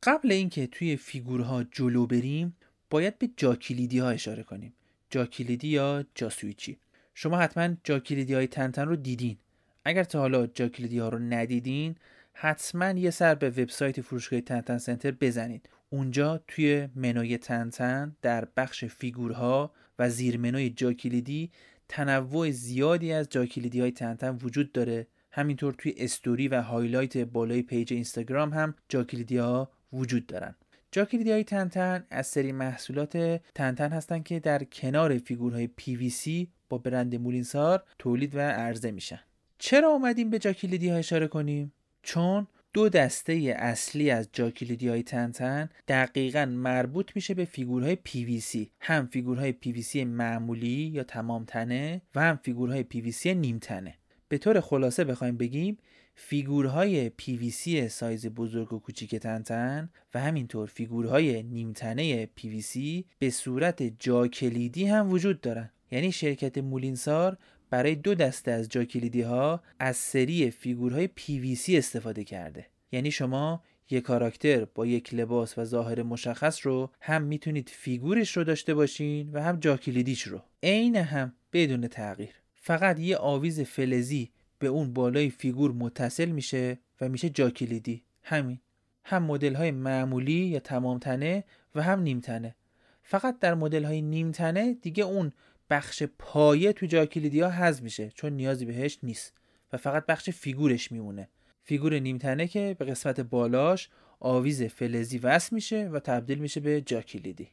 [0.02, 2.56] قبل اینکه توی فیگورها جلو بریم
[2.90, 4.72] باید به جاکلیدی ها اشاره کنیم.
[5.10, 6.78] جاکلیدی یا جاسویچی.
[7.14, 9.36] شما حتما جاکلیدی های تنتن رو دیدین.
[9.84, 11.96] اگر تا حالا جاکلیدی ها رو ندیدین
[12.32, 15.68] حتما یه سر به وبسایت فروشگاه تنتن سنتر بزنید.
[15.90, 21.50] اونجا توی منوی تنتن در بخش فیگورها و زیر منوی جاکلیدی
[21.88, 25.06] تنوع زیادی از جاکلیدی های تنتن وجود داره.
[25.30, 30.54] همینطور توی استوری و هایلایت بالای پیج اینستاگرام هم جاکلیدی ها وجود دارن.
[30.92, 37.14] جاکلیدی های تنتن از سری محصولات تنتن هستن که در کنار فیگورهای PVC با برند
[37.14, 39.20] مولینسار تولید و عرضه میشن.
[39.58, 45.68] چرا اومدیم به جاکلیدی ها اشاره کنیم؟ چون دو دسته اصلی از جاکلیدی های تنتن
[45.88, 52.36] دقیقا مربوط میشه به فیگورهای PVC هم فیگورهای PVC معمولی یا تمام تنه و هم
[52.42, 53.94] فیگورهای PVC نیم تنه
[54.30, 55.76] به طور خلاصه بخوایم بگیم
[56.14, 62.78] فیگورهای PVC سایز بزرگ و کوچیک تنتن و همینطور فیگورهای نیمتنه PVC
[63.18, 65.70] به صورت جا کلیدی هم وجود دارن.
[65.90, 67.36] یعنی شرکت مولینسار
[67.70, 72.66] برای دو دسته از جا کلیدی ها از سری فیگورهای PVC استفاده کرده.
[72.92, 78.44] یعنی شما یک کاراکتر با یک لباس و ظاهر مشخص رو هم می‌تونید فیگورش رو
[78.44, 80.42] داشته باشین و هم جا کلیدیش رو.
[80.62, 82.39] عین هم بدون تغییر.
[82.60, 88.02] فقط یه آویز فلزی به اون بالای فیگور متصل میشه و میشه جا کلیدی.
[88.22, 88.60] همین.
[89.04, 91.44] هم مدل های معمولی یا تمام تنه
[91.74, 92.54] و هم نیم تنه
[93.02, 95.32] فقط در مدل های نیم تنه دیگه اون
[95.70, 99.32] بخش پایه تو جا کلیدی ها حذف میشه چون نیازی بهش نیست
[99.72, 101.28] و فقط بخش فیگورش میمونه.
[101.62, 103.88] فیگور نیمتنه که به قسمت بالاش
[104.20, 107.48] آویز فلزی وصل میشه و تبدیل میشه به جا کلیدی.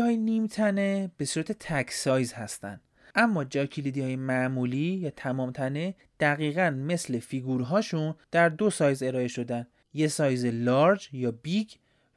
[0.00, 2.80] های نیمتنه به صورت تک سایز هستن.
[3.14, 9.28] اما جا کلیدی های معمولی یا تمام تنه دقیقا مثل فیگورهاشون در دو سایز ارائه
[9.28, 9.66] شدن.
[9.94, 11.68] یه سایز large یا big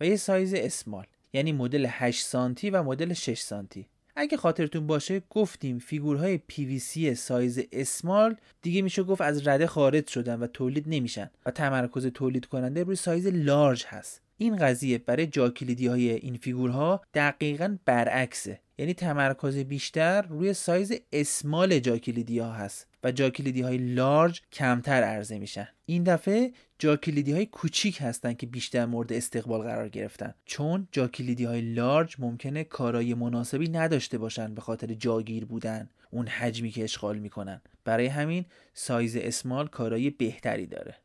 [0.02, 1.06] و یه سایز small.
[1.34, 3.88] یعنی مدل 8 سانتی و مدل 6 سانتی.
[4.16, 10.40] اگه خاطرتون باشه گفتیم فیگورهای PVC سایز small دیگه میشه گفت از رده خارج شدن
[10.40, 14.22] و تولید نمیشن و تمرکز تولید کننده روی سایز large هست.
[14.38, 18.60] این قضیه برای جاکلیدی های این فیگورها دقیقا برعکسه.
[18.82, 25.40] یعنی تمرکز بیشتر روی سایز small جاکلیدی ها هست و جاکلیدی های large کمتر عرضه
[25.40, 25.68] میشن.
[25.86, 30.34] این دفعه جاکلیدی های کوچیک هستن که بیشتر مورد استقبال قرار گرفتن.
[30.46, 36.72] چون جاکلیدی های لارج ممکنه کارای مناسبی نداشته باشن به خاطر جاگیر بودن اون حجمی
[36.72, 37.62] که اشغال می‌کنن.
[37.84, 40.96] برای همین سایز اسمال کارای بهتری داره.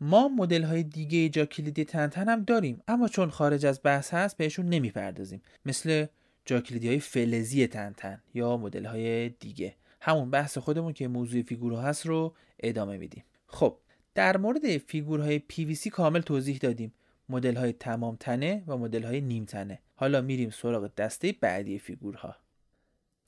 [0.00, 4.36] ما مدل های دیگه جا کلیدی تنتن هم داریم اما چون خارج از بحث هست
[4.36, 5.42] بهشون نمی‌پردازیم.
[5.66, 6.06] مثل
[6.44, 9.74] جا کلیدی های فلزی تنتن یا مدل های دیگه.
[10.00, 13.24] همون بحث خودمون که موضوع فیگورها هست رو ادامه میدیم.
[13.46, 13.78] خب
[14.14, 16.92] در مورد فیگورهای PVC کامل توضیح دادیم.
[17.28, 19.78] مدل های تمام تنه و مدل های نیم تنه.
[19.94, 22.36] حالا میریم سراغ دسته بعدی فیگورها.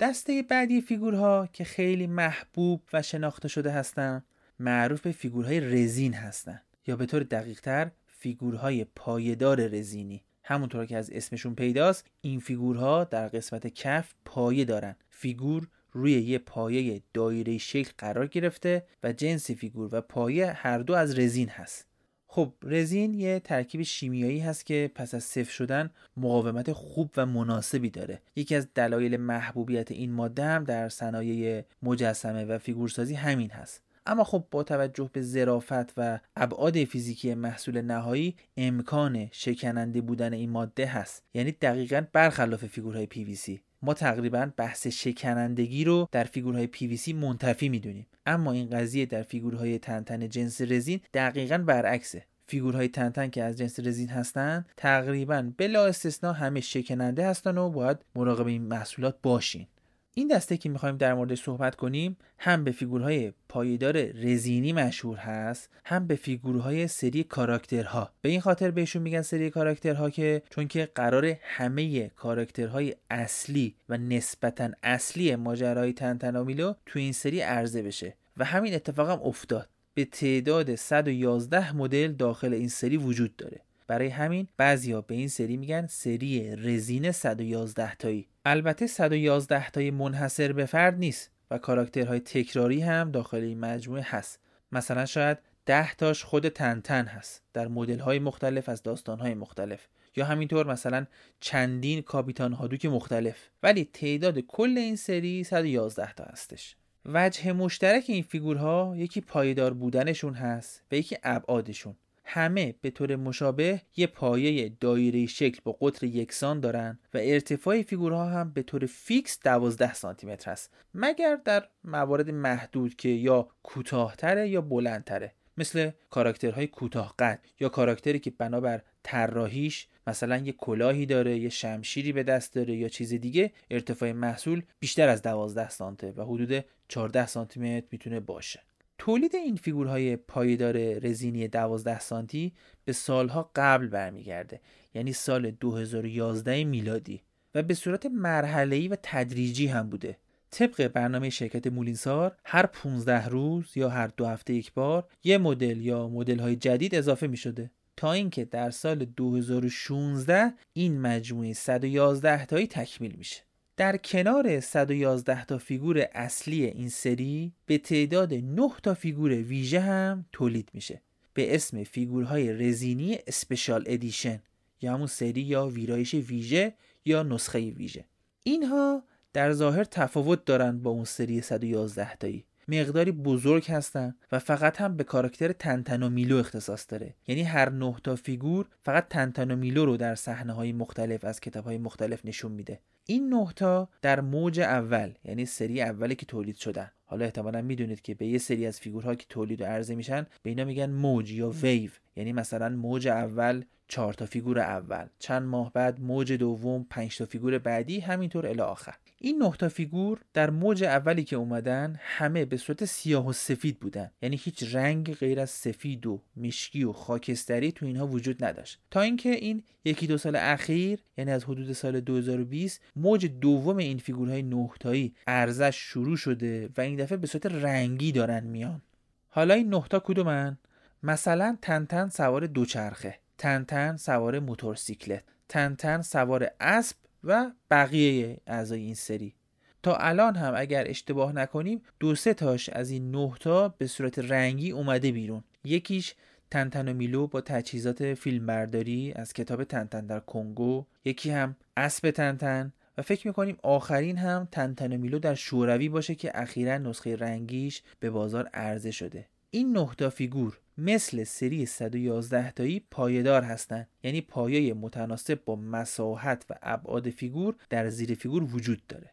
[0.01, 4.25] دسته بعدی فیگورها که خیلی محبوب و شناخته شده هستند
[4.59, 10.25] معروف به فیگورهای رزین هستند یا به طور دقیق تر فیگورهای پایه دار رزینی.
[10.45, 14.97] همونطور که از اسمشون پیداست این فیگورها در قسمت کف پایه دارن.
[15.11, 20.95] فیگور روی یه پایه دایره شکل قرار گرفته و جنس فیگور و پایه هر دو
[20.95, 21.87] از رزین هست.
[22.27, 27.91] خب رزین یه ترکیب شیمیایی هست که پس از سفت شدن مقاومت خوب و مناسبی
[27.91, 28.23] داره.
[28.37, 33.84] یکی از دلایل محبوبیت این ماده هم در صنایع مجسمه و فیگورسازی همین هست.
[34.07, 40.51] اما خب با توجه به ظرافت و ابعاد فیزیکی محصول نهایی امکان شکننده بودن این
[40.51, 41.23] ماده هست.
[41.35, 48.07] یعنی دقیقا برخلاف فیگورهای PVC ما تقریبا بحث شکنندگی رو در فیگورهای PVC منتفی می‌دونیم.
[48.27, 52.25] اما این قضیه در فیگورهای تنتن جنس رزین دقیقا برعکسه.
[52.47, 57.99] فیگورهای تنتن که از جنس رزین هستند تقریبا بلا استثنا همه شکننده هستن و باید
[58.17, 59.67] مراقب این محصولات باشین.
[60.17, 65.17] این دسته که می‌خوایم در موردش صحبت کنیم هم به فیگورهای پایه دار رزینی مشهور
[65.17, 68.11] هست هم به فیگورهای سری کاراکترها.
[68.23, 73.99] به این خاطر بهشون میگن سری کاراکترها که چون که قراره همه کاراکترهای اصلی و
[73.99, 78.15] نسبتا اصلی ماجرای تنتن و میلو تو این سری عرضه بشه.
[78.37, 79.69] و همین اتفاق هم افتاد.
[79.95, 83.61] به تعداد 111 مدل داخل این سری وجود داره.
[83.87, 88.29] برای همین بعضیا به این سری میگن سری رزین 111 تایی.
[88.45, 94.41] البته 111 تای منحصر به فرد نیست و کاراکترهای تکراری هم داخل این مجموعه هست.
[94.73, 99.89] مثلا شاید 10 تاش خود تنتن هست در مدل های مختلف از داستان های مختلف.
[100.17, 101.07] یا همینطور مثلا
[101.41, 103.37] چندین کاپیتان هادوک مختلف.
[103.63, 106.77] ولی تعداد کل این سری 111 تا هستش.
[107.07, 111.97] وجه مشترک این فیگورها یکی پایه دار بودنشون هست و یکی ابعادشون.
[112.25, 118.29] همه به طور مشابه یه پایه دایره شکل با قطر یکسان دارن و ارتفاع فیگورها
[118.29, 124.49] هم به طور فیکس 12 سانتی متر است مگر در موارد محدود که یا کوتاهتره
[124.49, 125.33] یا بلندتره.
[125.57, 132.13] مثل کاراکترهای کوتاه قد یا کاراکتری که بنابر طراحیش مثلا یه کلاهی داره یه شمشیری
[132.13, 137.27] به دست داره یا چیز دیگه ارتفاع محصول بیشتر از 12 سانته و حدود 14
[137.27, 138.61] سانتی متر می‌تونه باشه.
[138.99, 142.53] تولید این فیگورهای پایدار رزینی 12 سانتی
[142.85, 144.61] به سالها قبل برمیگرده
[144.95, 147.23] یعنی سال 2011 میلادی
[147.55, 150.19] و به صورت مرحله‌ای و تدریجی هم بوده.
[150.51, 155.81] طبق برنامه شرکت مولینسار هر 15 روز یا هر دو هفته یک بار یه مدل
[155.81, 162.47] یا مدل های جدید اضافه می شده تا اینکه در سال 2016 این مجموعه 111
[162.47, 163.43] تایی تکمیل میشه.
[163.77, 170.27] در کنار 111 تا فیگور اصلی این سری به تعداد 9 تا فیگور ویژه هم
[170.33, 171.03] تولید میشه.
[171.35, 174.43] به اسم فیگورهای رزینی special edition
[174.81, 178.05] یا همون سری یا ویرایش ویژه یا نسخه ویژه.
[178.43, 182.45] اینها در ظاهر تفاوت دارن با اون سری 111 تایی.
[182.69, 187.15] مقداری بزرگ هستن و فقط هم به کاراکتر تنتن و میلو اختصاص داره.
[187.27, 191.41] یعنی هر نه تا فیگور فقط تنتن و میلو رو در صحنه های مختلف از
[191.41, 192.81] کتاب های مختلف نشون میده.
[193.07, 196.91] این نه تا در موج اول یعنی سری اولی که تولید شدن.
[197.05, 200.51] حالا احتمالا می‌دونید که به یه سری از فیگورها که تولید و عرضه میشن به
[200.51, 201.91] اینا میگن موج یا ویو.
[202.17, 207.27] یعنی مثلا موج اول چهار تا فیگور اول چند ماه بعد موج دوم پنج تا
[207.27, 208.95] فیگور بعدی همینطور الی آخر.
[209.25, 214.11] این نه فیگور در موج اولی که اومدن همه به صورت سیاه و سفید بودن.
[214.23, 218.81] یعنی هیچ رنگ غیر از سفید و مشکی و خاکستری تو اینها وجود نداشت.
[218.91, 223.99] تا اینکه این یکی دو سال اخیر یعنی از حدود سال 2020 موج دوم این
[223.99, 228.83] فیگورهای نه تایی عرضه‌ش شروع شده و این دفعه به صورت رنگی دارن میان.
[229.29, 230.59] حالا این نه تا کدومن
[231.03, 239.35] مثلا تنتن سوار دوچرخه تنتن سوار موتورسیکلت تنتن سوار اسب و بقیه اعضای این سری.
[239.83, 244.19] تا الان هم اگر اشتباه نکنیم دو سه تاش از این نه تا به صورت
[244.19, 245.45] رنگی اومده بیرون.
[245.65, 246.15] یکیش
[246.51, 252.73] تنتن و میلو با تجهیزات فیلمبرداری از کتاب تنتن در کنگو یکی هم اسب تنتن
[252.99, 257.83] و فکر می‌کنیم آخرین هم تنتن و میلو در شوروی باشه که اخیرا نسخه رنگیش
[258.01, 259.27] به بازار عرضه شده.
[259.55, 263.89] این نه تا فیگور مثل سری 111 تایی پایدار هستند.
[264.03, 269.11] یعنی پایه متناسب با مساحت و ابعاد فیگور در زیر فیگور وجود داره.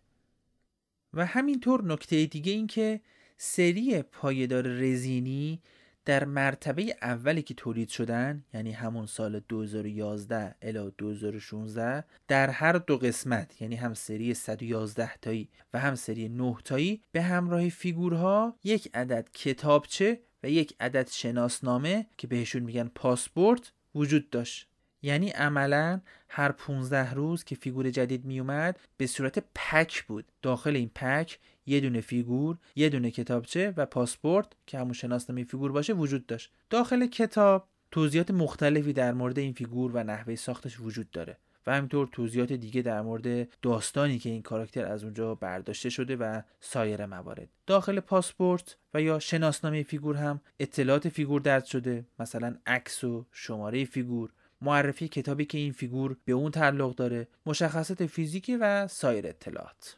[1.14, 3.02] و همینطور نکته دیگه این که
[3.38, 5.62] سری پایدار رزینی
[6.06, 12.98] در مرتبه اولی که تولید شدن یعنی همون سال 2011 الی 2016 در هر دو
[12.98, 18.90] قسمت یعنی هم سری 111 تایی و هم سری 9 تایی به همراه فیگورها یک
[18.94, 24.68] عدد کتابچه و یک عدد شناسنامه که بهشون میگن پاسپورت وجود داشت.
[25.02, 30.26] یعنی عملا هر 15 روز که فیگور جدید میومد به صورت پک بود.
[30.42, 35.72] داخل این پک یه دونه فیگور یه دونه کتابچه و پاسپورت که همون شناسنامه فیگور
[35.72, 36.52] باشه وجود داشت.
[36.70, 41.38] داخل کتاب توضیحات مختلفی در مورد این فیگور و نحوه ساختش وجود داره.
[41.68, 46.42] و همینطور توضیحات دیگه در مورد داستانی که این کاراکتر از اونجا برداشته شده و
[46.60, 47.50] سایر موارد.
[47.68, 53.86] داخل پاسپورت و یا شناسنامه فیگور هم اطلاعات فیگور درج شده مثلا عکس و شماره
[53.86, 54.30] فیگور
[54.62, 59.98] معرفی کتابی که این فیگور به اون تعلق داره مشخصات فیزیکی و سایر اطلاعات.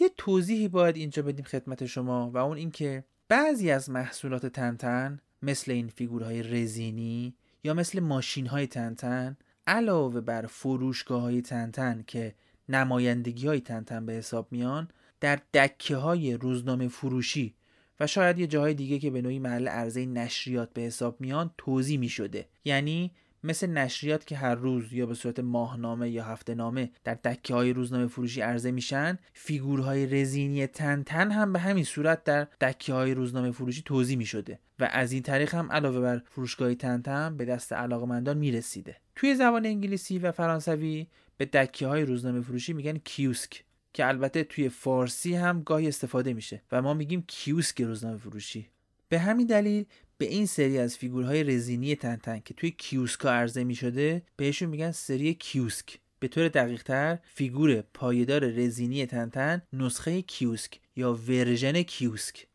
[0.00, 5.72] یه توضیحی باید اینجا بدیم خدمت شما و اون اینکه بعضی از محصولات تنتن مثل
[5.72, 12.34] این فیگورهای رزینی یا مثل ماشین های تنتن علاوه بر فروشگاه های تنتن که
[12.68, 14.88] نمایندگی های تنتن به حساب میان
[15.20, 17.54] در دکه های روزنامه فروشی
[18.00, 21.98] و شاید یه جاهای دیگه که به نوعی محل عرضه نشریات به حساب میان توزیع
[21.98, 23.12] می شده یعنی
[23.46, 27.72] مثل نشریات که هر روز یا به صورت ماهنامه یا هفته نامه در دکه های
[27.72, 33.14] روزنامه فروشی عرضه میشن فیگورهای رزینی تن تن هم به همین صورت در دکه های
[33.14, 37.36] روزنامه فروشی توضیح می شده و از این طریق هم علاوه بر فروشگاه تن تن
[37.36, 41.06] به دست علاقمندان می رسیده توی زبان انگلیسی و فرانسوی
[41.36, 46.62] به دکه های روزنامه فروشی میگن کیوسک که البته توی فارسی هم گاهی استفاده میشه
[46.72, 48.68] و ما میگیم کیوسک روزنامه فروشی.
[49.08, 49.84] به همین دلیل
[50.18, 54.90] به این سری از فیگورهای رزینی تنتن که توی کیوسکا عرضه می شده بهشون میگن
[54.90, 55.98] سری کیوسک.
[56.20, 62.46] به طور دقیق تر فیگور پایدار رزینی تنتن نسخه کیوسک یا ورژن کیوسک.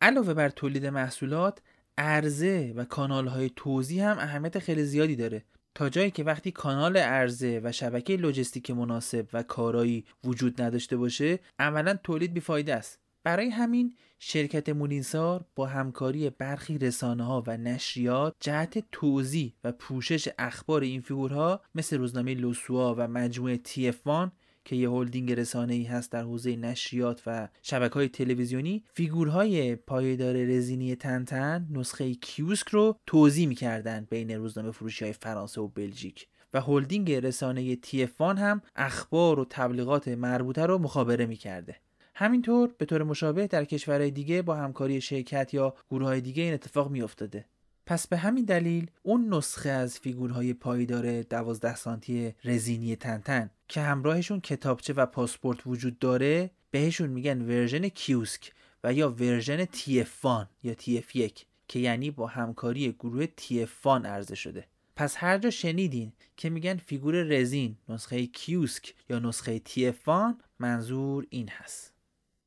[0.00, 1.62] علاوه بر تولید محصولات
[1.98, 5.44] عرضه و کانال های توزیع هم اهمیت خیلی زیادی داره.
[5.74, 11.38] تا جایی که وقتی کانال عرضه و شبکه لوجستیک مناسب و کارایی وجود نداشته باشه
[11.58, 12.98] عملا تولید بیفایده است.
[13.24, 20.28] برای همین شرکت Moulinsart با همکاری برخی رسانه ها و نشریات جهت توزیع و پوشش
[20.38, 24.30] اخبار این فیگورها مثل روزنامه Le Soir و مجموعه TF1
[24.64, 30.36] که یه هلدینگ رسانه ای هست در حوزه نشریات و شبکه های تلویزیونی فیگورهای پایدار
[30.36, 36.26] رزینی تنتن نسخه کیوسک رو توزیع می‌کردن بین روزنامه فروشی های فرانسه و بلژیک.
[36.54, 41.76] و هلدینگ رسانه TF1 هم اخبار و تبلیغات مربوطه رو مخابره می‌کرده.
[42.20, 46.54] همینطور به طور مشابه در کشورهای دیگه با همکاری شرکت یا گروه های دیگه این
[46.54, 47.44] اتفاق می افتاده.
[47.86, 54.40] پس به همین دلیل اون نسخه از فیگورهای پایدار 12 سانتی رزینی تنتن که همراهشون
[54.40, 58.52] کتابچه و پاسپورت وجود داره بهشون میگن ورژن کیوسک
[58.84, 61.32] و یا ورژن TF1 یا TF1
[61.68, 64.66] که یعنی با همکاری گروه TF1 عرضه شده
[64.96, 71.48] پس هر جا شنیدین که میگن فیگور رزین نسخه کیوسک یا نسخه TF1 منظور این
[71.48, 71.89] هست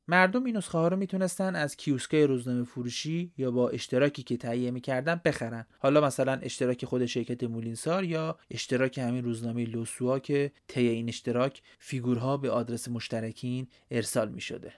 [0.08, 4.72] مردم این نسخه ها رو می‌تونستن از کیوسکای روزنامه فروشی یا با اشتراکی که تهیه
[4.72, 5.66] می‌کردن بخرن.
[5.80, 11.10] حالا مثلا اشتراک خود شرکت Moulinsart یا اشتراک همین روزنامه Le Soir که طی این
[11.10, 14.74] اشتراک فیگورها به آدرس مشترکین ارسال می‌شده.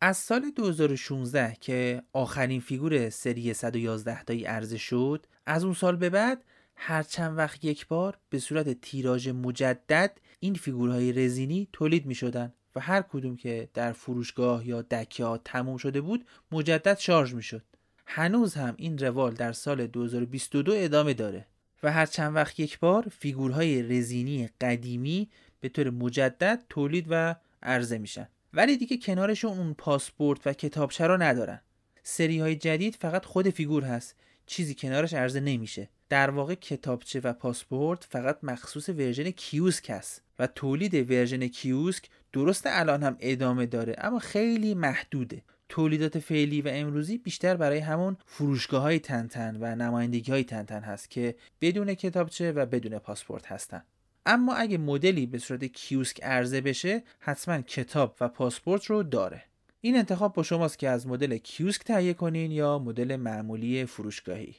[0.00, 6.10] از سال 2016 که آخرین فیگور سری 111 تایی عرضه شد از اون سال به
[6.10, 6.44] بعد
[6.76, 12.52] هر چند وقت یک بار به صورت تیراژ مجدد این فیگورهای رزینی تولید می شدن
[12.76, 17.42] و هر کدوم که در فروشگاه یا دکه ها تموم شده بود مجدد شارژ می
[17.42, 17.62] شد.
[18.06, 21.46] هنوز هم این روال در سال 2022 ادامه داره
[21.82, 25.28] و هر چند وقت یک بار فیگورهای رزینی قدیمی
[25.60, 28.28] به طور مجدد تولید و عرضه میشن.
[28.52, 31.60] ولی دیگه کنارشون اون پاسپورت و کتابچه رو ندارن.
[32.02, 34.16] سری های جدید فقط خود فیگور هست.
[34.46, 35.88] چیزی کنارش عرضه نمیشه.
[36.08, 42.62] در واقع کتابچه و پاسپورت فقط مخصوص ورژن کیوسک هست و تولید ورژن کیوسک درسته
[42.66, 45.42] الان هم ادامه داره اما خیلی محدوده.
[45.68, 51.10] تولیدات فعلی و امروزی بیشتر برای همون فروشگاه های تنتن و نمایندگی های تنتن هست
[51.10, 53.82] که بدون کتابچه و بدون پاسپورت هستن.
[54.26, 59.42] اما اگه مدلی به صورت کیوسک عرضه بشه حتما کتاب و پاسپورت رو داره.
[59.80, 64.54] این انتخاب با شماست که از مدل کیوسک تهیه کنین یا مدل معمولی فروشگاهی.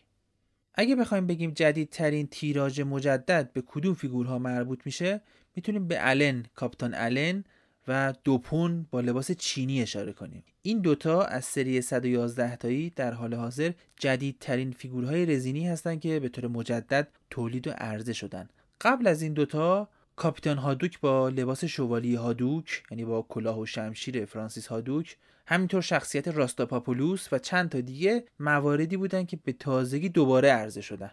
[0.75, 5.21] اگه بخوایم بگیم جدیدترین تیراژ مجدد به کدوم فیگورها مربوط میشه
[5.55, 7.43] می‌تونیم به الن کاپتان الن
[7.87, 10.43] و دوپون با لباس چینی اشاره کنیم.
[10.61, 16.29] این دوتا از سری 111 تایی در حال حاضر جدیدترین فیگورهای رزینی هستند که به
[16.29, 18.49] طور مجدد تولید و عرضه شدن.
[18.81, 24.25] قبل از این دوتا کاپیتان هادوک با لباس شوالی هادوک یعنی با کلاه و شمشیر
[24.25, 25.17] فرانسیس هادوک
[25.47, 31.11] همینطور شخصیت راستاپاپولوس و چند تا دیگه مواردی بودن که به تازگی دوباره عرضه شدن.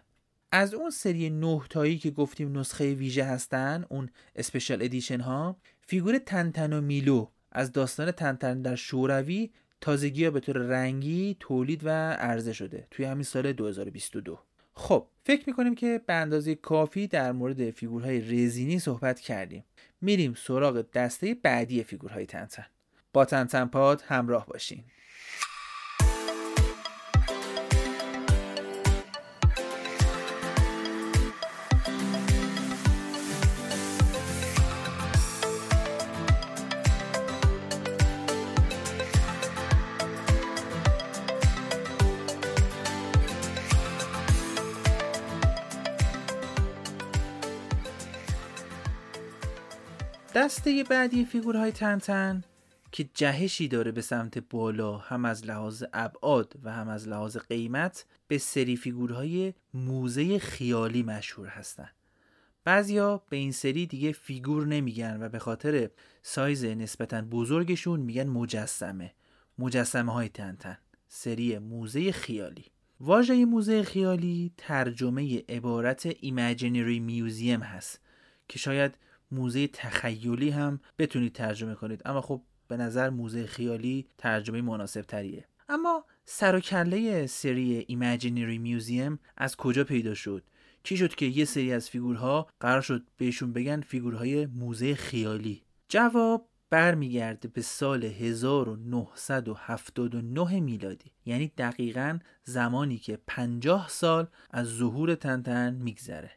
[0.51, 6.17] از اون سری نه تایی که گفتیم نسخه ویژه هستن اون special edition ها فیگور
[6.17, 11.89] تنتن و میلو از داستان تنتن در شوروی تازگی ها به طور رنگی تولید و
[12.11, 14.39] عرضه شده توی همین سال 2022
[14.73, 19.63] خب فکر می‌کنیم که به اندازه کافی در مورد فیگورهای رزینی صحبت کردیم.
[20.01, 22.65] میریم سراغ دسته بعدی فیگورهای تنتن.
[23.13, 24.83] با تنتن پاد همراه باشین.
[50.35, 52.43] دسته بعدی فیگورهای تنتن
[52.91, 58.05] که جهشی داره به سمت بالا هم از لحاظ ابعاد و هم از لحاظ قیمت
[58.27, 61.89] به سری فیگورهای موزه خیالی مشهور هستن.
[62.63, 65.89] بعضیا به این سری دیگه فیگور نمیگن و به خاطر
[66.21, 69.13] سایز نسبتا بزرگشون میگن مجسمه
[69.59, 70.77] مجسمه های تنتن
[71.07, 72.65] سری موزه خیالی.
[72.99, 77.99] واژه موزه خیالی ترجمه عبارت imaginary museum هست
[78.47, 78.97] که شاید
[79.35, 82.01] موزه تخیلی هم بتونید ترجمه کنید.
[82.05, 88.57] اما خب به نظر موزه خیالی ترجمه مناسب تریه اما سر و کله سری Imaginary
[88.57, 90.43] Museum از کجا پیدا شد؟
[90.83, 96.49] چی شد که یه سری از فیگورها قرار شد بهشون بگن فیگورهای موزه خیالی؟ جواب
[96.69, 101.11] برمیگرده به سال 1979 میلادی.
[101.25, 106.31] یعنی دقیقا زمانی که 50 سال از ظهور تنتن میگذره.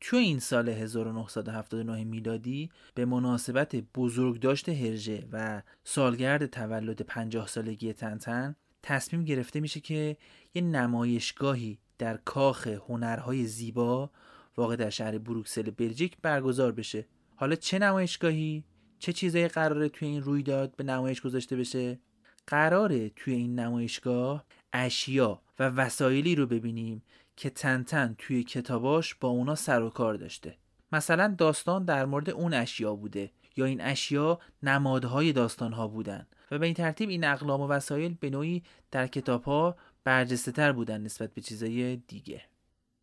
[0.00, 8.56] تو این سال 1979 میلادی به مناسبت بزرگداشت هرژه و سالگرد تولد 50 سالگی تنتن
[8.82, 10.16] تصمیم گرفته میشه که
[10.54, 14.10] یه نمایشگاهی در کاخ هنرهای زیبا
[14.56, 17.06] واقع در شهر بروکسل بلژیک برگزار بشه.
[17.36, 18.64] حالا چه نمایشگاهی
[18.98, 21.98] چه چیزایی قراره توی این رویداد به نمایش گذاشته بشه؟
[22.46, 27.02] قراره توی این نمایشگاه اشیا و وسایلی رو ببینیم
[27.36, 30.56] که تنتن توی کتاباش با اونا سر و کار داشته.
[30.92, 36.66] مثلا داستان در مورد اون اشیا بوده یا این اشیا نمادهای داستانها بودن و به
[36.66, 41.40] این ترتیب این اقلام و وسایل به نوعی در کتابها برجسته تر بودن نسبت به
[41.40, 42.42] چیزای دیگه.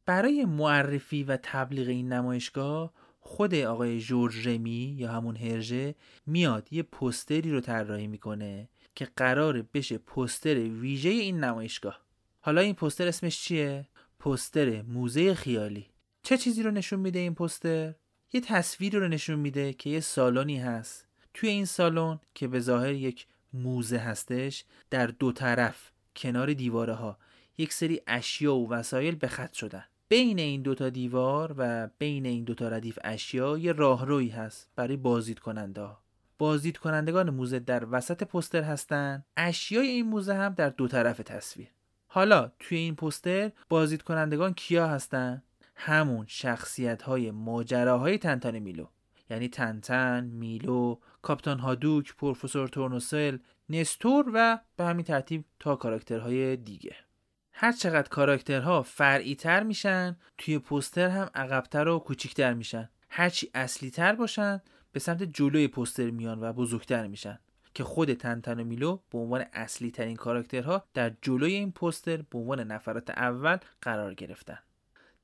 [0.06, 6.84] برای معرفی و تبلیغ این نمایشگاه خود آقای جورج رمی یا همون هرژه میاد یه
[6.84, 12.00] پستری رو طراحی می‌کنه که قرار بشه پستر ویژه این نمایشگاه.
[12.40, 13.88] حالا این پستر اسمش چیه؟
[14.24, 15.86] پستر موزه خیالی.
[16.24, 17.94] چه چیزی رو نشون میده این پستر
[18.34, 21.08] یه تصویری رو نشون میده که یه سالنی هست.
[21.34, 27.18] توی این سالن که به ظاهر یک موزه هستش در دو طرف کنار دیواره ها
[27.58, 29.84] یک سری اشیا و وسایل به خط شدن.
[30.10, 35.40] بین این دوتا دیوار و بین این دوتا ردیف اشیا یه راهروی هست برای بازدید
[35.40, 36.04] کننده ها.
[36.38, 41.68] بازدید کنندگان موزه در وسط پوستر هستند اشیای این موزه هم در دو طرف تصویر.
[42.16, 45.44] حالا توی این پوستر بازدید کنندگان کیا هستن؟
[45.76, 48.88] همون شخصیت های ماجراهای تنتان میلو.
[49.30, 53.38] یعنی تنتن، میلو، کاپتان هادوک، پروفسور تورنوسل،
[53.70, 56.96] نستور و به همین ترتیب تا کاراکترهای دیگه.
[57.52, 62.90] هر چقدر کاراکترها فرعی تر میشن توی پوستر هم عقبتر و کوچیکتر میشن.
[63.10, 64.62] هرچی اصلی تر باشن
[64.92, 67.40] به سمت جلوی پوستر میان و بزرگتر میشن.
[67.74, 72.60] که خود تنتن میلو به عنوان اصلی ترین کاراکترها در جلوی این پوستر به عنوان
[72.60, 74.60] نفرات اول قرار گرفتن.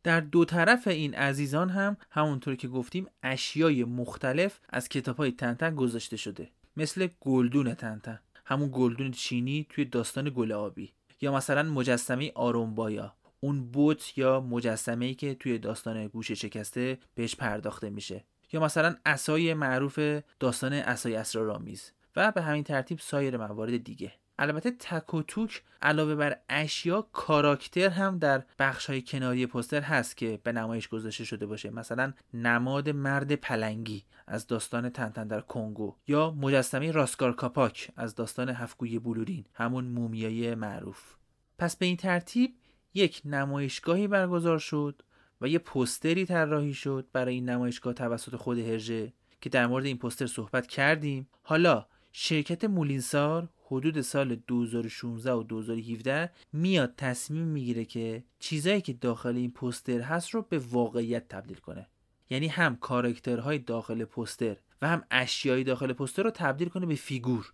[0.03, 5.75] در دو طرف این عزیزان هم همونطور که گفتیم اشیای مختلف از کتاب های تنتن
[5.75, 8.19] گذاشته شده مثل گلدون تنتن.
[8.45, 10.93] همون گلدون چینی توی داستان گل آبی.
[11.21, 13.15] یا مثلا مجسمه آرومبایا.
[13.39, 18.23] اون بوت یا مجسمه ای که توی داستان گوشه شکسته بهش پرداخته میشه.
[18.51, 19.99] یا مثلا اسای معروف
[20.39, 21.91] داستان اسای اسرارآمیز.
[22.27, 24.11] به همین ترتیب سایر موارد دیگه.
[24.39, 30.17] البته تک و توک علاوه بر اشیا کاراکتر هم در بخش های کناری پوستر هست
[30.17, 31.69] که به نمایش گذاشته شده باشه.
[31.69, 38.49] مثلا نماد مرد پلنگی از داستان تنتن در کنگو یا مجسمه راسکار کاپاک از داستان
[38.49, 41.15] هفگوی بلورین همون مومیایی معروف.
[41.57, 42.55] پس به این ترتیب
[42.93, 45.01] یک نمایشگاهی برگزار شد
[45.41, 49.97] و یه پوستری طراحی شد برای این نمایشگاه توسط خود هرژه که در مورد این
[49.97, 51.29] پوستر صحبت کردیم.
[51.43, 59.35] حالا شرکت مولینسار حدود سال 2016 و 2017 میاد تصمیم می‌گیره که چیزایی که داخل
[59.35, 61.87] این پوستر هست رو به واقعیت تبدیل کنه.
[62.29, 67.53] یعنی هم کاراکترهای داخل پوستر و هم اشیای داخل پوستر رو تبدیل کنه به فیگور.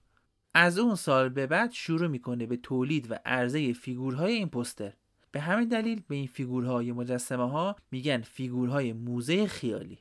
[0.53, 4.93] از اون سال به بعد شروع می‌کنه به تولید و عرضه فیگورهای این پوستر
[5.31, 9.99] به همین دلیل به این فیگورهای مجسمه ها میگن فیگورهای موزه خیالی.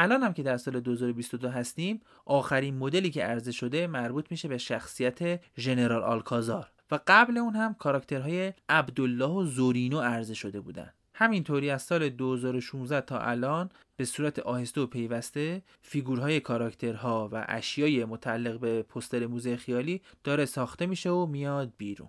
[0.00, 4.58] الان هم که در سال 2022 هستیم آخرین مدلی که عرضه شده مربوط میشه به
[4.58, 10.92] شخصیت ژنرال آلکازار و قبل اون هم کاراکترهای عبدالله و زورینو عرضه شده بودن.
[11.14, 18.04] همینطوری از سال 2016 تا الان به صورت آهسته و پیوسته فیگورهای کاراکترها و اشیای
[18.04, 22.08] متعلق به پوستر موزه خیالی داره ساخته میشه و میاد بیرون.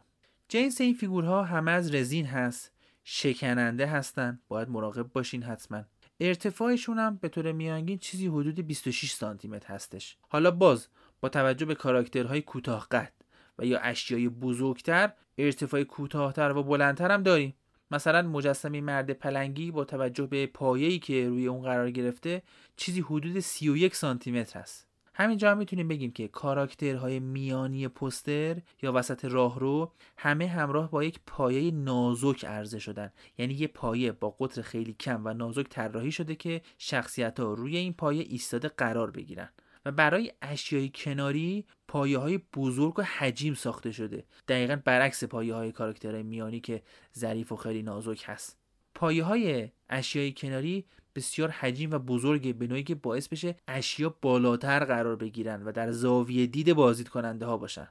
[0.50, 2.72] جنس این فیگورها همه از رزین هست.
[3.04, 4.40] شکننده هستن.
[4.48, 5.84] باید مراقب باشین حتما.
[6.20, 10.18] ارتفاعشون هم به طور میانگین چیزی حدود 26 سانتی متر هستش.
[10.30, 10.88] حالا باز
[11.22, 13.14] با توجه به کاراکترهای کوتاه قد
[13.60, 17.54] و یا اشیای بزرگتر ارتفاع کوتاهتر و بلندتر هم داریم.
[17.92, 22.42] مثلا مجسمه مرد پلنگی با توجه به پایه‌ای که روی اون قرار گرفته
[22.76, 28.94] چیزی حدود 31 سانتی متر است همینجا هم می‌تونیم بگیم که کاراکترهای میانی پستر یا
[28.94, 33.12] وسط راهرو همه همراه با یک پایه نازک عرضه شدن.
[33.38, 37.78] یعنی یه پایه با قطر خیلی کم و نازک طراحی شده که شخصیت ها روی
[37.78, 39.50] این پایه ایستاده قرار بگیرن.
[39.86, 44.26] و برای اشیای کناری پایه های بزرگ و حجیم ساخته شده.
[44.48, 46.84] دقیقا برعکس پایه های کاراکترهای میانی که
[47.18, 48.59] ظریف و خیلی نازک هست.
[49.00, 50.86] پایه های اشیای کناری
[51.16, 55.92] بسیار حجیم و بزرگه به نوعی که باعث بشه اشیا بالاتر قرار بگیرن و در
[55.92, 57.88] زاویه دید بازدید کننده ها باشن.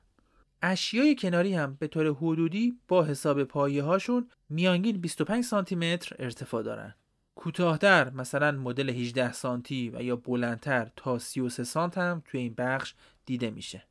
[0.63, 6.63] اشیای کناری هم به طور حدودی با حساب پایه هاشون میانگین 25 سانتی متر ارتفاع
[6.63, 6.95] دارن.
[7.35, 12.95] کوتاهتر مثلا مدل 18 سانتی و یا بلندتر تا 33 سانت هم توی این بخش
[13.27, 13.85] دیده میشه.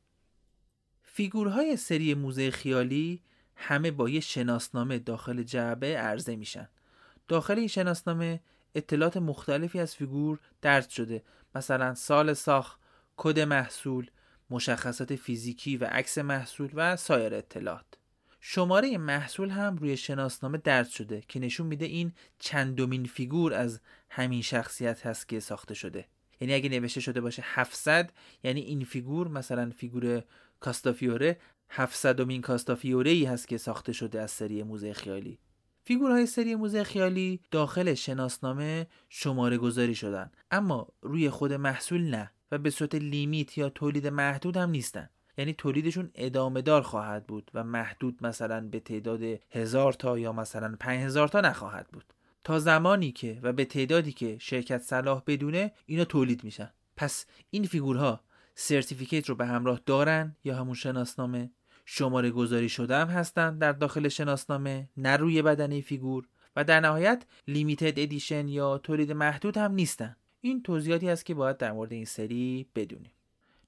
[1.02, 3.22] فیگورهای سری موزه خیالی
[3.56, 6.70] همه با یه شناسنامه داخل جعبه عرضه میشن.
[7.28, 8.40] داخل این شناسنامه
[8.76, 11.24] اطلاعات مختلفی از فیگور درد شده.
[11.56, 12.80] مثلا سال ساخت
[13.18, 14.10] کد محصول
[14.50, 17.86] مشخصات فیزیکی و عکس محصول و سایر اطلاعات.
[18.40, 24.42] شماره محصول هم روی شناسنامه درج شده که نشون میده این چندمین فیگور از همین
[24.42, 26.06] شخصیت هست که ساخته شده.
[26.42, 28.12] یعنی اگه نوشته شده باشه 700
[28.44, 30.24] یعنی این فیگور مثلا فیگور
[30.60, 31.38] کاستافیوره
[31.70, 35.40] 700 مین کاستافیوره ای هست که ساخته شده از سری موزه خیالی.
[35.88, 40.32] فیگورهای سری موزه خیالی داخل شناسنامه شماره گذاری شدن.
[40.52, 45.10] اما روی خود محصول نه و به صورت limited یا تولید محدود هم نیستن.
[45.38, 49.22] یعنی تولیدشون ادامه دار خواهد بود و محدود مثلا به تعداد
[49.52, 52.14] هزار تا یا مثلا پنج هزار تا نخواهد بود.
[52.44, 56.70] تا زمانی که و به تعدادی که شرکت صلاح بدونه اینا تولید میشن.
[56.98, 58.22] پس این فیگورها
[58.56, 61.52] certificate رو به همراه دارن یا همون شناسنامه؟
[61.90, 67.26] شماره گذاری شده هم هستند در داخل شناسنامه نه روی بدنه فیگور و در نهایت
[67.48, 70.16] limited edition یا تولید محدود هم نیستن.
[70.42, 73.12] این توضیحاتی است که باید در مورد این سری بدونیم.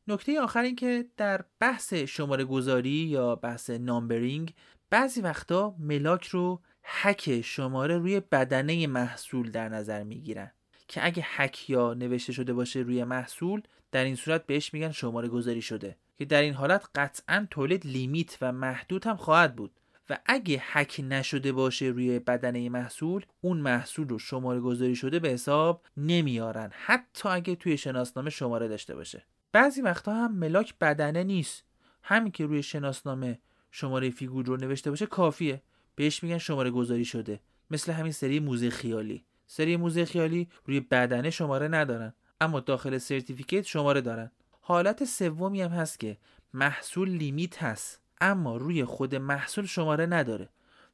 [0.07, 4.53] نکته آخر این که در بحث شماره گذاری یا بحث نامبرینگ
[4.89, 10.51] بعضی وقتا ملاک رو حک شماره روی بدنه محصول در نظر می‌گیرن
[10.87, 13.61] که اگه حک یا نوشته شده باشه روی محصول
[13.91, 15.97] در این صورت بهش میگن شماره گذاری شده.
[16.19, 19.71] که در این حالت قطعا تولید لیمیت و محدود هم خواهد بود
[20.09, 25.29] و اگه حک نشده باشه روی بدنه محصول اون محصول رو شماره گذاری شده به
[25.29, 29.23] حساب نمیارن حتی اگه توی شناسنامه شماره داشته باشه.
[29.51, 31.63] بعضی وقتا هم ملاک بدنه نیست.
[32.03, 33.39] همین که روی شناسنامه
[33.71, 35.61] شماره فیگور رو نوشته باشه کافیه.
[35.95, 37.39] بهش میگن شماره گذاری شده.
[37.71, 39.25] مثل همین سری موزه خیالی.
[39.47, 44.31] سری موزه خیالی روی بدنه شماره ندارن اما داخل certificate شماره دارن.
[44.71, 46.17] حالت سومی هم هست که
[46.53, 50.49] محصول limited هست اما روی خود محصول شماره نداره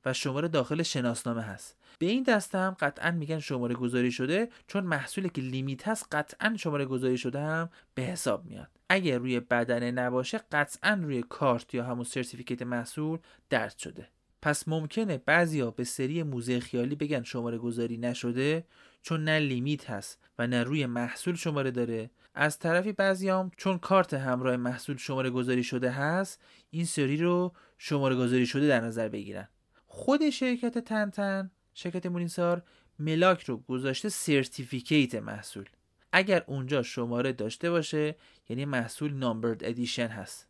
[0.06, 1.78] و شماره داخل شناسنامه هست.
[2.00, 6.56] به این دسته هم قطعا میگن شماره گذاری شده چون محصولی که limited هست قطعا
[6.58, 8.68] شماره گذاری شده هم به حساب میاد.
[8.90, 13.20] اگر روی بدنه نباشه قطعا روی کارت یا همون certificate محصول
[13.50, 14.08] درج شده.
[14.42, 18.66] پس ممکنه بعضیا به سری موزه خیالی بگن شماره گذاری نشده
[19.02, 24.14] چون نه limited هست و نه روی محصول شماره داره از طرفی بعضیام چون کارت
[24.14, 29.48] همراه محصول شماره گذاری شده هست این سری رو شماره گذاری شده در نظر بگیرن.
[29.86, 32.64] خود شرکت تنتن شرکت مولینسار
[33.00, 35.66] ملاک رو گذاشته certificate محصول.
[36.12, 38.16] اگر اونجا شماره داشته باشه
[38.50, 40.48] یعنی محصول numbered edition هست.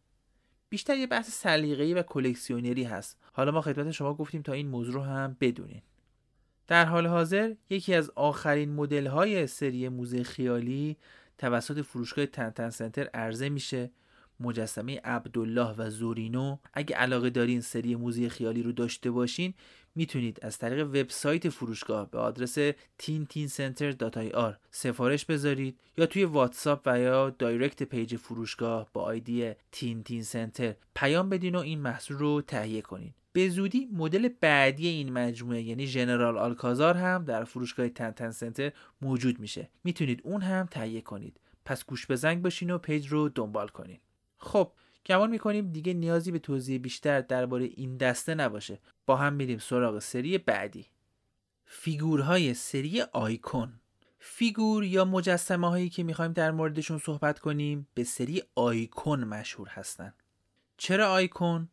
[0.70, 3.18] بیشتر یه بحث سلیقه‌ای و کلکسیونری هست.
[3.34, 5.82] حالا ما خدمت شما گفتیم تا این موضوع رو هم بدونین.
[6.68, 10.98] در حال حاضر یکی از آخرین مدل های سری موزه خیالی
[11.38, 13.92] توسط فروشگاه تنتن سنتر عرضه میشه
[14.40, 16.58] مجسمه عبدالله و زورینو.
[16.74, 19.54] اگه علاقه دارین سری موزه خیالی رو داشته باشین
[19.96, 22.58] می‌تونید از طریق وبسایت فروشگاه به آدرس
[23.02, 30.76] tintincenter.ir سفارش بذارید یا توی واتساپ و یا دایرکت پیج فروشگاه با آیدی تن‌تن سنتر
[30.96, 33.14] پیام بدین و این محصول رو تهیه کنین.
[33.36, 38.72] به زودی مدل بعدی این مجموعه یعنی ژنرال آلکازار هم در فروشگاه تنتن سنتر
[39.02, 39.70] موجود میشه.
[39.84, 41.40] می‌تونید اون هم تهیه کنید.
[41.66, 44.00] پس گوش به زنگ باشین و پیج رو دنبال کنین.
[44.38, 44.72] خب
[45.06, 48.80] گمان می‌کنیم دیگه نیازی به توضیح بیشتر درباره این دسته نباشه.
[49.06, 50.86] با هم میریم سراغ سری بعدی.
[51.66, 53.74] فیگورهای سری آیکون.
[54.20, 60.14] فیگور یا مجسمه هایی که می‌خوایم در موردشون صحبت کنیم به سری آیکون مشهور هستن.
[60.78, 61.70] چرا آیکون؟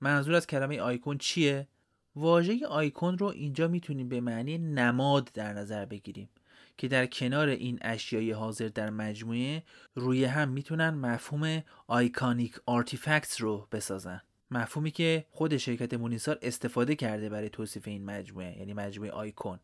[0.00, 1.68] منظور از کلمه آیکون چیه؟
[2.16, 6.28] واژه آیکون رو اینجا می‌تونیم به معنی نماد در نظر بگیریم
[6.76, 9.62] که در کنار این اشیای حاضر در مجموعه
[9.94, 14.20] روی هم می‌تونن مفهوم iconic artifacts رو بسازن.
[14.50, 19.58] مفهومی که خود شرکت مولینسار استفاده کرده برای توصیف این مجموعه یعنی مجموعه آیکون.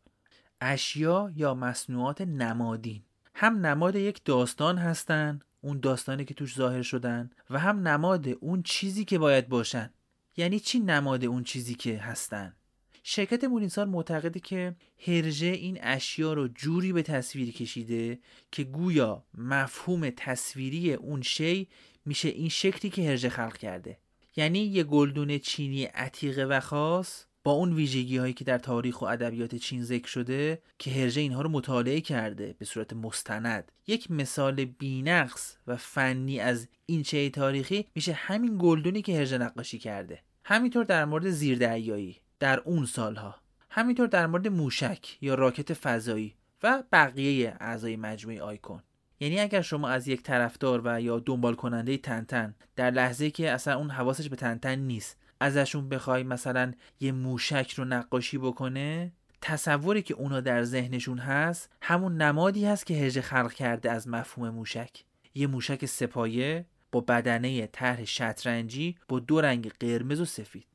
[0.61, 3.03] اشیا یا مصنوعات نمادین.
[3.33, 8.63] هم نماد یک داستان هستن اون داستانی که توش ظاهر شدن و هم نماد اون
[8.63, 9.89] چیزی که باید باشن.
[10.37, 12.55] یعنی چی نماد اون چیزی که هستن؟
[13.03, 14.75] شرکت مولینسار معتقده که
[15.07, 18.19] هرژه این اشیا رو جوری به تصویر کشیده
[18.51, 21.69] که گویا مفهوم تصویری اون شی
[22.05, 23.97] میشه این شکلی که هرژه خلق کرده.
[24.35, 29.05] یعنی یه گلدون چینی عتیقه و خاص با اون ویژگی هایی که در تاریخ و
[29.05, 33.71] ادبیات چین ذکر شده که هرژه اینها رو مطالعه کرده به صورت مستند.
[33.87, 39.79] یک مثال بینقص و فنی از این چه تاریخی میشه همین گلدونی که هرژه نقاشی
[39.79, 40.19] کرده.
[40.43, 43.35] همینطور در مورد زیردریایی در اون سالها.
[43.69, 48.81] همینطور در مورد موشک یا راکت فضایی و بقیه اعضای مجموعه آیکون.
[49.19, 53.77] یعنی اگر شما از یک طرفدار و یا دنبال کننده تنتن در لحظه که اصلا
[53.77, 60.13] اون حواسش به تنتن نیست ازشون بخوای مثلا یه موشک رو نقاشی بکنه؟ تصوری که
[60.13, 65.03] اونا در ذهنشون هست همون نمادی هست که هژه خلق کرده از مفهوم موشک.
[65.33, 70.67] یه موشک سپایه با بدنه طرح شطرنجی با دو رنگ قرمز و سفید.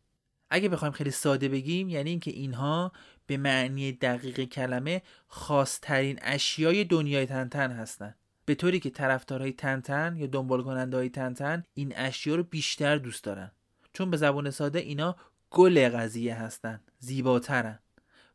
[0.51, 2.93] اگه بخوایم خیلی ساده بگیم یعنی اینکه اینها
[3.27, 10.27] به معنی دقیق کلمه خاصترین اشیای دنیای تنتن هستند به طوری که طرفدارهای تنتن یا
[10.27, 13.51] دنبال کننده های تنتن این اشیا رو بیشتر دوست دارن.
[14.01, 15.17] چون به زبان ساده اینا
[15.51, 17.79] گل قضیه هستن زیباترن.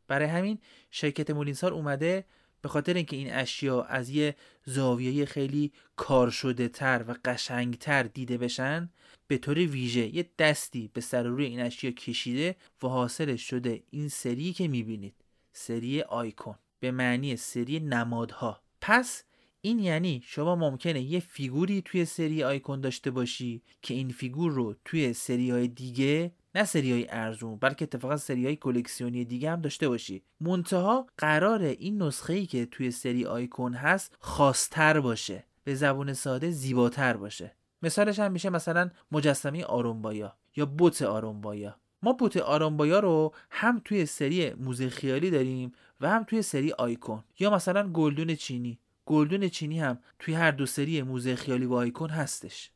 [0.08, 0.58] برای همین
[0.90, 2.24] شرکت مولینسار اومده
[2.62, 8.02] به خاطر اینکه این اشیا از یه زاویه خیلی کار شده تر و قشنگ تر
[8.02, 8.90] دیده بشن
[9.28, 13.82] به طور ویژه یه دستی به سر و روی این اشیا کشیده و حاصلش شده
[13.90, 15.14] این سری که می‌بینید.
[15.52, 16.54] سری آیکون.
[16.80, 18.60] به معنی سری نمادها.
[18.80, 19.24] پس
[19.66, 24.74] این یعنی شما ممکنه یه فیگوری توی سری آیکون داشته باشی که این فیگور رو
[24.84, 29.60] توی سری های دیگه نه سری های ارزون بلکه اتفاقا سری های کلکسیونی دیگه هم
[29.60, 30.22] داشته باشی.
[30.40, 36.50] منتها قراره این نسخه ای که توی سری آیکون هست خاصتر باشه به زبون ساده
[36.50, 37.56] زیباتر باشه.
[37.82, 41.76] مثالش هم میشه مثلا مجسمه آرومبایا یا بوت آرومبایا.
[42.02, 47.24] ما بوت آرامبایا رو هم توی سری موزه خیالی داریم و هم توی سری آیکون
[47.38, 48.78] یا مثلا گلدون چینی.
[49.06, 52.70] گلدون چینی هم توی هر دو سری موزه خیالی و آیکون هستش.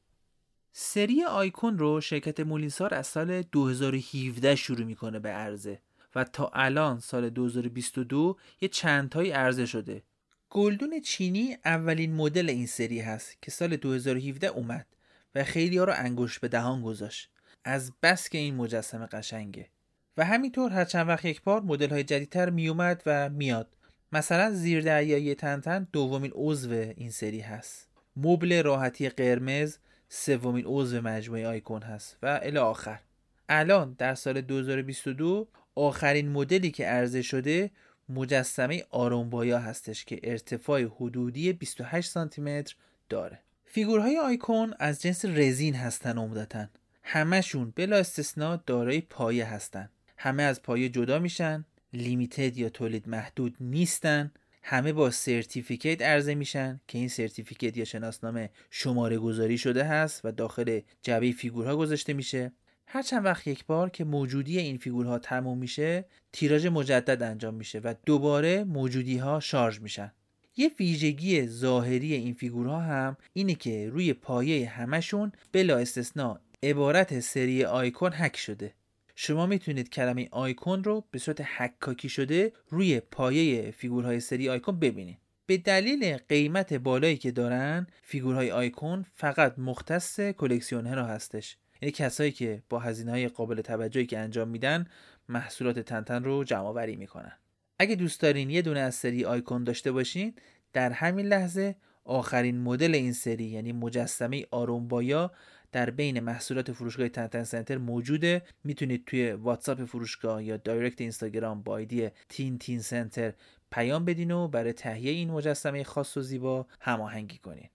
[0.73, 5.81] سری آیکون رو شرکت مولینسار از سال 2017 شروع می‌کنه به عرضه
[6.15, 10.03] و تا الان سال 2022 یه چند تایی عرضه شده.
[10.51, 14.87] گلدون چینی اولین مدل این سری هست که سال 2017 اومد
[15.35, 17.31] و خیلی ها رو انگوش به دهان گذاشت.
[17.65, 19.69] از بس که این مجسمه قشنگه.
[20.17, 23.77] و همینطور هر چند وقت یک بار مدل های جدیدتر میومد و میاد.
[24.13, 27.89] مثلا زیر دریایی تنتن دومین عضو این سری هست.
[28.17, 29.77] مبل راحتی قرمز
[30.09, 33.01] سومین عضو مجموعه آیکون هست و الی آخر.
[33.49, 37.71] الان در سال 2022 آخرین مدلی که عرضه شده
[38.09, 42.75] مجسمه آرومبایا هستش که ارتفاع حدودی 28 سانتی متر
[43.09, 43.39] داره.
[43.65, 46.67] فیگورهای آیکون از جنس رزین هستن عمدتا.
[47.03, 49.91] همشون بلا استثنا دارای پایه هستن.
[50.17, 51.65] همه از پایه جدا میشن.
[51.93, 54.31] limited یا تولید محدود نیستن.
[54.63, 60.33] همه با certificate عرضه میشن که این certificate یا شناسنامه شماره گذاری شده هست و
[60.33, 62.53] داخل جعبه فیگورها گذاشته میشه.
[62.87, 67.79] هر چند وقت یک بار که موجودی این فیگورها تموم میشه تیراژ مجدد انجام میشه
[67.79, 70.13] و دوباره موجودی ها شارژ میشن.
[70.57, 77.65] یه ویژگی ظاهری این فیگورها هم اینه که روی پایه همشون بلا استثنا عبارت سری
[77.65, 78.75] آیکون هک شده.
[79.23, 85.19] شما می‌تونید کلمه آیکون رو به صورت حکاکی شده روی پایه فیگورهای سری آیکون ببینید.
[85.47, 91.57] به دلیل قیمت بالایی که دارن فیگورهای آیکون فقط مختص کلکسیونرها هستش.
[91.83, 94.87] یعنی کسایی که با هزینه های قابل توجهی که انجام میدن
[95.29, 97.33] محصولات تنتن رو جمع آوری می‌کنن.
[97.79, 100.35] اگه دوست دارین یه دونه از سری آیکون داشته باشین
[100.73, 105.33] در همین لحظه آخرین مدل این سری یعنی مجسمه آرومبایا
[105.73, 108.43] در بین محصولات فروشگاه تنتن سنتر موجوده.
[108.65, 113.33] می‌تونید توی واتساپ فروشگاه یا دایرکت اینستاگرام با ایدی تین تین سنتر
[113.71, 117.69] پیام بدین و برای تهیه این مجسمه خاص و زیبا هماهنگی کنین.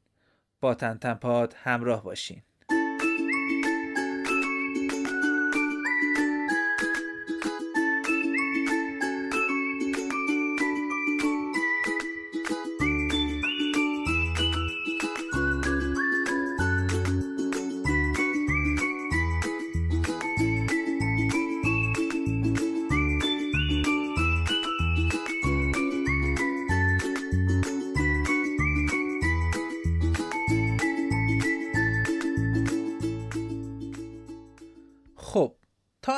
[0.62, 2.42] با تنتن پاد همراه باشین.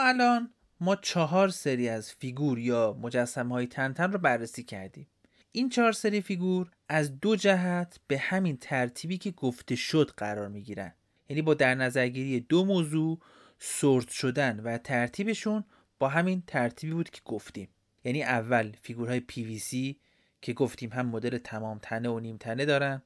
[0.07, 5.07] الان ما چهار سری از فیگور یا مجسمه های تنتن رو بررسی کردیم.
[5.51, 10.61] این چهار سری فیگور از دو جهت به همین ترتیبی که گفته شد قرار می
[10.61, 10.93] گیرن
[11.29, 13.19] یعنی با در نظرگیری دو موضوع
[13.59, 15.63] sort شدن و ترتیبشون
[15.99, 17.69] با همین ترتیبی بود که گفتیم.
[18.03, 19.95] یعنی اول فیگورهای PVC
[20.41, 23.01] که گفتیم هم مدل تمام تنه و نیم تنه دارن.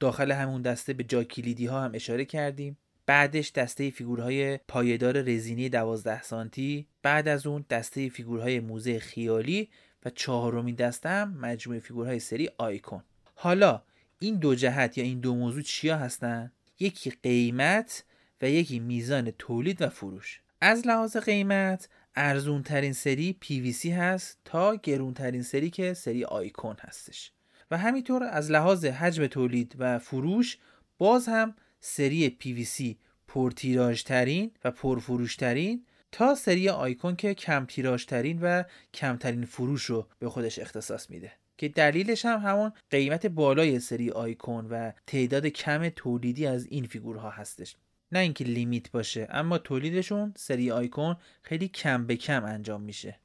[0.00, 2.76] داخل همون دسته به جا کلیدی ها هم اشاره کردیم.
[3.08, 9.68] بعدش دسته فیگورهای پایدار رزینی 12 سانتی بعد از اون دسته فیگورهای موزه خیالی
[10.04, 13.02] و چهارمین دسته هم مجموعه فیگورهای سری آیکون.
[13.34, 13.82] حالا
[14.18, 18.04] این دو جهت یا این دو موضوع چیا هستن؟ یکی قیمت
[18.42, 20.40] و یکی میزان تولید و فروش.
[20.60, 26.76] از لحاظ قیمت ارزون ترین سری PVC هست تا گرون ترین سری که سری آیکون
[26.80, 27.32] هستش.
[27.70, 30.58] و همینطور از لحاظ حجم تولید و فروش
[30.98, 32.94] باز هم سری PVC
[33.28, 38.62] پرتیراژ ترین و پرفروش ترین تا سری آیکون که کم تیراژ ترین و
[38.94, 41.32] کمترین فروش رو به خودش اختصاص میده.
[41.58, 47.30] که دلیلش هم همون قیمت بالای سری آیکون و تعداد کم تولیدی از این فیگورها
[47.30, 47.76] هستش.
[48.12, 53.18] نه اینکه لیمیت باشه اما تولیدشون سری آیکون خیلی کم به کم انجام میشه.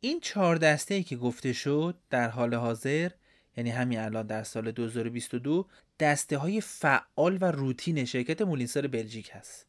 [0.00, 3.10] این چهار دسته ای که گفته شد در حال حاضر
[3.56, 5.66] یعنی همین الان در سال 2022
[6.00, 9.66] دسته های فعال و روتین شرکت مولینسار بلژیک هست.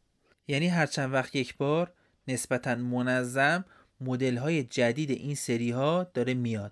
[0.47, 1.93] یعنی هر چند وقت یک بار
[2.27, 3.65] نسبتا منظم
[4.01, 6.71] مدل های جدید این سری ها داره میاد.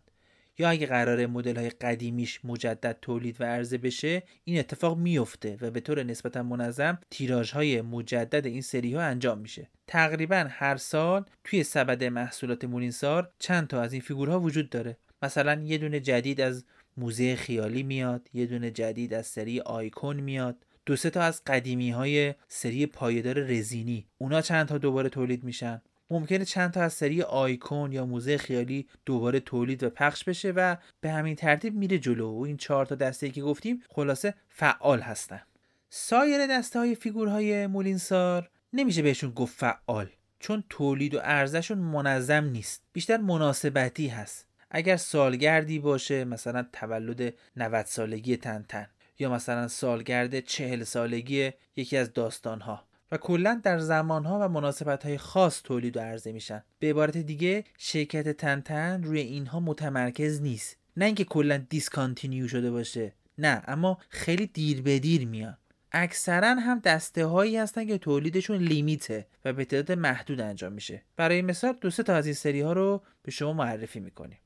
[0.58, 5.72] یا اگه قرار مدل های قدیمیش مجدد تولید و عرضه بشه این اتفاق میفته و
[5.72, 9.70] به طور نسبتا منظم تیراژ های مجدد این سری ها انجام میشه.
[9.88, 14.98] تقریبا هر سال توی سبد محصولات مولینسار چند تا از این فیگورها وجود داره.
[15.22, 16.66] مثلا یه دونه جدید از
[17.00, 20.66] موزه خیالی میاد یه دونه جدید از سری آیکون میاد.
[20.86, 24.08] دو سه تا از قدیمی های سری پایدار رزینی.
[24.18, 28.88] اونا چند تا دوباره تولید میشن؟ ممکنه چند تا از سری آیکون یا موزه خیالی
[29.06, 32.32] دوباره تولید و پخش بشه و به همین ترتیب میره جلو.
[32.32, 35.42] و این چهار تا دسته که گفتیم خلاصه فعال هستن.
[35.90, 42.84] سایر دسته های فیگورهای مولینسار نمیشه بهشون گفت فعال چون تولید و ارزششون منظم نیست.
[42.94, 44.49] بیشتر مناسبتی هست.
[44.72, 48.88] اگر سالگردی باشه مثلا تولد 90 سالگی تنتن
[49.20, 52.84] یا مثلا سالگرد 40 سالگی یکی از داستانها.
[53.12, 56.64] و کلا در زمانها و مناسبت های خاص تولید و عرضه میشن.
[56.80, 60.78] به عبارت دیگه شرکت تنتن روی اینها متمرکز نیست.
[60.98, 63.14] نه اینکه کلا discontinue شده باشه.
[63.38, 65.58] نه اما خیلی دیر به دیر میان.
[65.92, 71.02] اکثرا هم دسته هایی هستن که تولیدشون limited ه و به تعداد محدود انجام میشه.
[71.16, 74.38] برای مثال دو تا از این سری ها رو به شما معرفی می‌کنیم.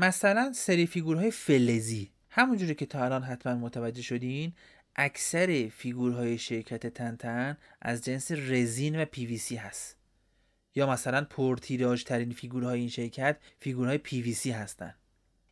[0.00, 2.10] مثلا سری فیگورهای فلزی.
[2.30, 4.52] همونجوری که تا الان حتما متوجه شدین
[4.96, 9.96] اکثر فیگورهای شرکت تنتن از جنس رزین و پیویسی هست.
[10.74, 14.94] یا مثلا پرتیراژ ترین فیگورهای این شرکت فیگورهای پیویسی هستن.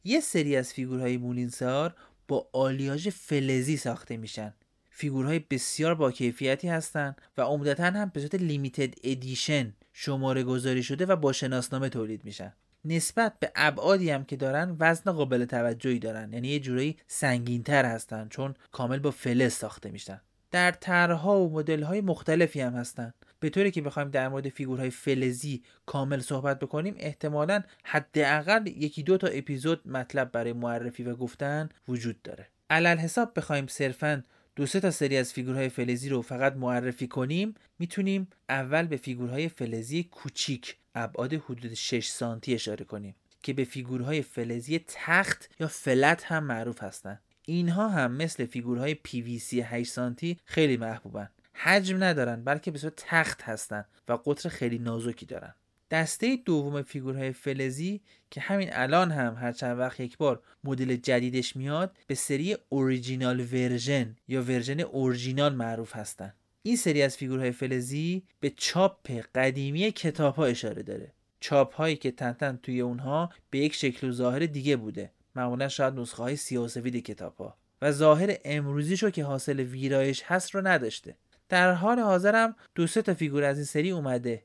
[0.04, 1.94] یه سری از فیگورهای مولینسار
[2.28, 4.54] با آلیاژ فلزی ساخته میشن.
[4.90, 11.06] فیگورهای بسیار با کیفیتی هستند و عمدتا هم به صورت limited edition شماره گذاری شده
[11.06, 12.52] و با شناسنامه تولید میشن.
[12.86, 16.32] نسبت به ابعادی هم که دارن وزن قابل توجهی دارن.
[16.32, 20.20] یعنی یه جورایی سنگینتر هستن چون کامل با فلز ساخته میشن.
[20.50, 23.12] در طرحها و مدل‌های مختلفی هم هستن.
[23.40, 29.18] به طوری که بخوایم در مورد فیگورهای فلزی کامل صحبت بکنیم احتمالا حداقل یکی دو
[29.18, 32.46] تا اپیزود مطلب برای معرفی و گفتن وجود داره.
[32.70, 34.22] علی الحساب بخوایم صرفا
[34.56, 39.48] دو سه تا سری از فیگورهای فلزی رو فقط معرفی کنیم می‌تونیم اول به فیگورهای
[39.48, 46.24] فلزی کوچیک ابعاد حدود 6 سانتی اشاره کنیم که به فیگورهای فلزی تخت یا flat
[46.24, 51.28] هم معروف هستند اینها هم مثل فیگورهای PVC 8 سانتی خیلی محبوبن.
[51.54, 55.54] حجم ندارن بلکه به صورت تخت هستن و قطر خیلی نازکی دارن.
[55.90, 61.56] دسته دوم فیگورهای فلزی که همین الان هم هر چند وقت یک بار مدل جدیدش
[61.56, 66.34] میاد به سری original version یا version original معروف هستن.
[66.62, 71.12] این سری از فیگورهای فلزی به چاپ قدیمی کتاب ها اشاره داره.
[71.40, 75.10] چاپ هایی که تنتن توی اونها به یک شکل و ظاهر دیگه بوده.
[75.36, 80.54] معمولا شاید نسخه های سیاه سفید کتاب ها و ظاهر امروزیشو که حاصل ویرایش هست
[80.54, 81.16] رو نداشته.
[81.48, 84.42] در حال حاضرم دو سه تا فیگور از این سری اومده.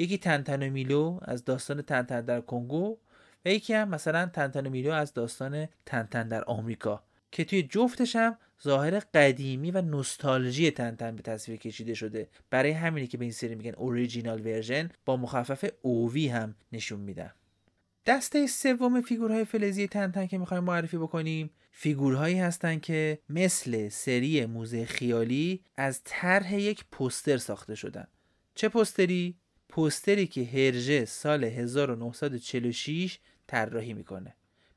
[0.00, 2.98] یکی تنتن میلو از داستان تنتن در کنگو
[3.44, 8.36] و یکی هم مثلا تنتن میلو از داستان تنتن در آمریکا که توی جفتش هم
[8.62, 12.28] ظاهر قدیمی و نوستالژی تنتن به تصویر کشیده شده.
[12.50, 17.30] برای همینی که به این سری میگن original version با مخفف OV هم نشون میدن.
[18.06, 24.84] دسته سوم فیگورهای فلزی تنتن که می‌خوایم معرفی بکنیم فیگورهایی هستند که مثل سری موزه
[24.84, 28.06] خیالی از طرح یک پوستر ساخته شدن.
[28.54, 29.39] چه پوستری
[29.70, 34.34] پوستری که هرژه سال 1946 طراحی می‌کنه.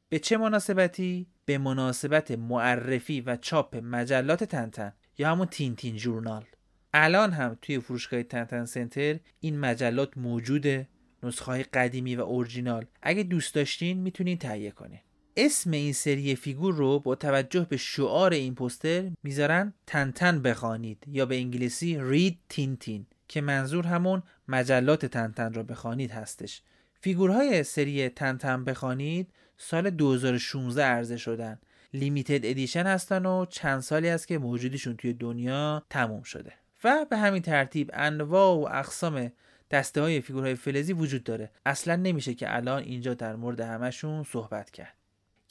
[0.09, 6.45] به چه مناسبتی؟ به مناسبت معرفی و چاپ مجلات تنتن یا همون تین تین جورنال
[6.93, 10.87] الان هم توی فروشگاه تنتن سنتر این مجلات موجوده
[11.23, 12.85] نسخه قدیمی و اورجینال.
[13.01, 14.99] اگه دوست داشتین می‌تونین تهیه کنین.
[15.37, 21.25] اسم این سری فیگور رو با توجه به شعار این پوستر می‌ذارن تنتن بخوانید یا
[21.25, 23.05] به انگلیسی Read Tintin.
[23.27, 26.61] که منظور همون مجلات تنتن را بخوانید هستش.
[27.01, 31.59] فیگورهای سری تنتن بخوانید سال 2016 عرضه شدن.
[31.93, 36.53] limited edition هستن و چند سالی است که موجودیشون توی دنیا تموم شده.
[36.83, 39.31] و به همین ترتیب انواع و اقسام
[39.71, 41.51] دسته های فیگورهای فلزی وجود داره.
[41.65, 44.93] اصلا نمیشه که الان اینجا در مورد همشون صحبت کرد.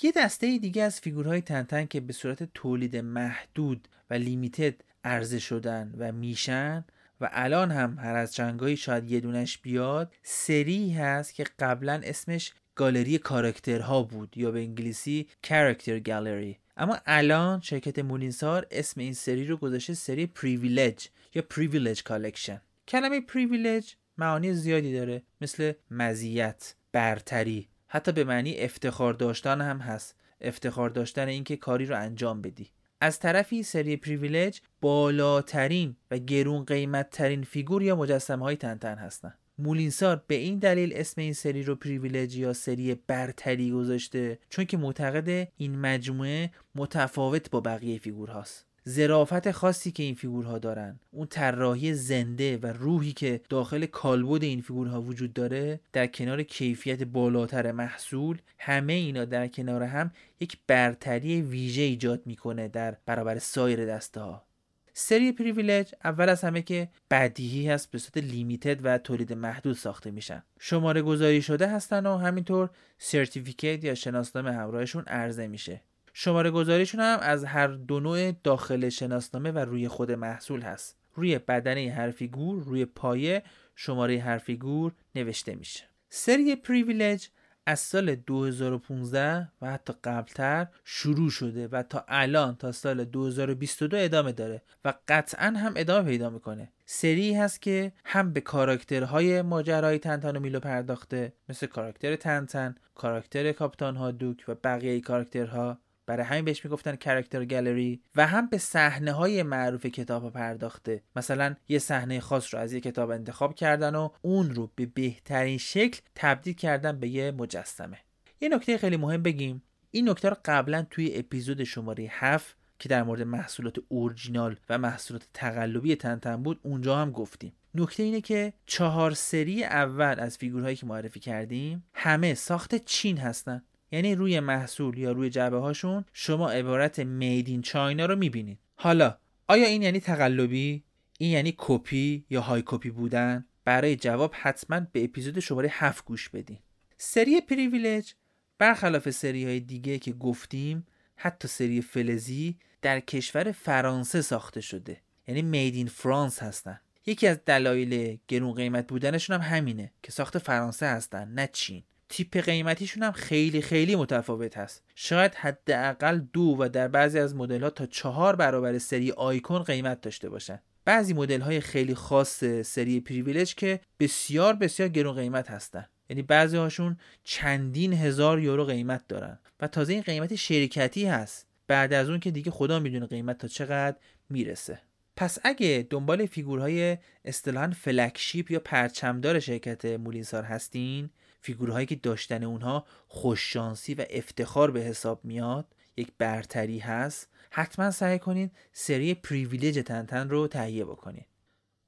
[0.02, 5.94] یه دسته دیگه از فیگورهای تنتن که به صورت تولید محدود و limited عرضه شدن
[5.98, 6.84] و میشن
[7.22, 12.52] و الان هم هر از چندگاهی شاید یه دونش بیاد سری هست که قبلا اسمش
[12.74, 19.46] گالری کاراکترها بود یا به انگلیسی Character Gallery اما الان شرکت مولینسار اسم این سری
[19.46, 27.68] رو گذاشته سری Privilege یا Privilege Collection کلمه Privilege معانی زیادی داره مثل مزیت برتری.
[27.88, 30.14] حتی به معنی افتخار داشتن هم هست.
[30.40, 32.70] افتخار داشتن اینکه کاری رو انجام بدی.
[33.03, 39.34] از طرفی سری Privilege بالاترین و گرون قیمت ترین فیگور یا مجسمه های تنتن هستن.
[39.59, 44.76] مولینسار به این دلیل اسم این سری رو Privilege یا سری برتری گذاشته چون که
[44.76, 51.26] معتقده این مجموعه متفاوت با بقیه فیگور هاست ظرافت خاصی که این فیگورها دارن اون
[51.26, 57.72] طراحی زنده و روحی که داخل کالبد این فیگورها وجود داره در کنار کیفیت بالاتر
[57.72, 60.10] محصول همه اینا در کنار هم
[60.40, 64.46] یک برتری ویژه ایجاد می‌کنه در برابر سایر دسته ها
[64.94, 70.10] سری Privilege اول از همه که بدیهی هست به صورت limited و تولید محدود ساخته
[70.10, 70.42] میشن.
[70.60, 75.80] شماره گذاری شده هستن و همینطور certificate یا شناسنامه همراهشون عرضه میشه.
[76.12, 80.96] شماره گذاریشون هم از هر دو نوع داخل شناسنامه و روی خود محصول هست.
[81.14, 83.42] روی بدنه هر فیگور روی پایه
[83.76, 85.84] شماره هر فیگور نوشته میشه.
[86.08, 87.28] سری Privilege
[87.66, 94.32] از سال 2015 و حتی قبلتر شروع شده و تا الان تا سال 2022 ادامه
[94.32, 96.72] داره و قطعا هم ادامه پیدا می‌کنه.
[96.86, 103.52] سری هست که هم به کاراکترهای ماجرای تنتن و میلو پرداخته مثل کاراکتر تنتن کاراکتر
[103.52, 109.12] کاپتان هادوک و بقیه کاراکترها برای همین بهش می‌گفتن کرکتر گالری و هم به صحنه
[109.12, 111.03] های معروف کتاب پرداخته.
[111.16, 115.59] مثلا یه صحنه خاص رو از یه کتاب انتخاب کردن و اون رو به بهترین
[115.59, 117.98] شکل تبدیل کردن به یه مجسمه.
[118.40, 119.62] یه نکته خیلی مهم بگیم.
[119.90, 125.28] این نکته رو قبلا توی اپیزود شماره 7 که در مورد محصولات اورجینال و محصولات
[125.34, 127.53] تقلبی تنتن بود اونجا هم گفتیم.
[127.74, 133.62] نکته اینه که چهار سری اول از فیگورهایی که معرفی کردیم همه ساخت چین هستن.
[133.93, 138.59] یعنی روی محصول یا روی جعبه هاشون شما عبارت made in China رو می‌بینید.
[138.74, 139.18] حالا
[139.49, 140.84] آیا این یعنی تقلبی؟
[141.18, 146.28] این یعنی کپی یا high copy بودن؟ برای جواب حتما به اپیزود شماره 7 گوش
[146.28, 146.59] بدین.
[146.99, 148.14] سری پریویلج
[148.59, 150.86] برخلاف سری های دیگه که گفتیم
[151.16, 155.01] حتی سری فلزی در کشور فرانسه ساخته شده.
[155.28, 156.80] یعنی میدین فرانس هستن.
[157.07, 161.82] یکی از دلایل گرون قیمت بودنشون هم همینه که ساخت فرانسه هستن نه چین.
[162.12, 164.82] تیپ قیمتیشون هم خیلی خیلی متفاوت هست.
[164.94, 170.00] شاید حداقل دو و در بعضی از مدل ها تا چهار برابر سری آیکون قیمت
[170.00, 170.58] داشته باشن.
[170.84, 175.86] بعضی مدل های خیلی خاص سری پریویلج که بسیار بسیار گرون قیمت هستن.
[176.10, 179.38] یعنی بعضی هاشون چندین هزار یورو قیمت دارن.
[179.60, 181.46] و تازه این قیمت شرکتی هست.
[181.66, 183.96] بعد از اون که دیگه خدا می‌دونه قیمت تا چقدر
[184.28, 184.78] می‌رسه.
[185.16, 191.10] پس اگه دنبال فیگورهای اصطلاحا flagship یا پرچمدار شرکت مولینسار هستین
[191.43, 195.66] فیگورهایی که داشتن اونها خوششانسی و افتخار به حساب میاد
[195.97, 201.26] یک برتری هست حتما سعی کنید سری Privilege تنتن رو تهیه بکنید.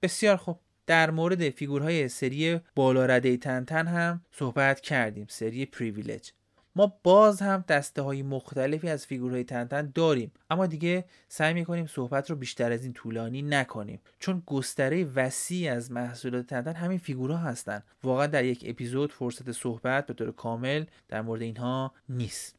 [0.03, 0.61] بسیار خوب.
[0.87, 6.31] در مورد فیگورهای سری بالا رده تنتن هم صحبت کردیم سری Privilege.
[6.77, 10.33] ما باز هم دسته های مختلفی از فیگورهای تنتن داریم.
[10.51, 14.01] اما دیگه سعی می‌کنیم صحبت رو بیشتر از این طولانی نکنیم.
[14.19, 17.83] چون گستره وسیع از محصولات تنتن همین فیگورها هستن.
[18.03, 22.57] واقعا در یک اپیزود فرصت صحبت به طور کامل در مورد اینها نیست.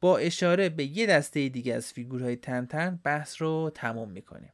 [0.00, 4.52] با اشاره به یه دسته دیگه از فیگورهای تنتن بحث رو تمام می‌کنیم.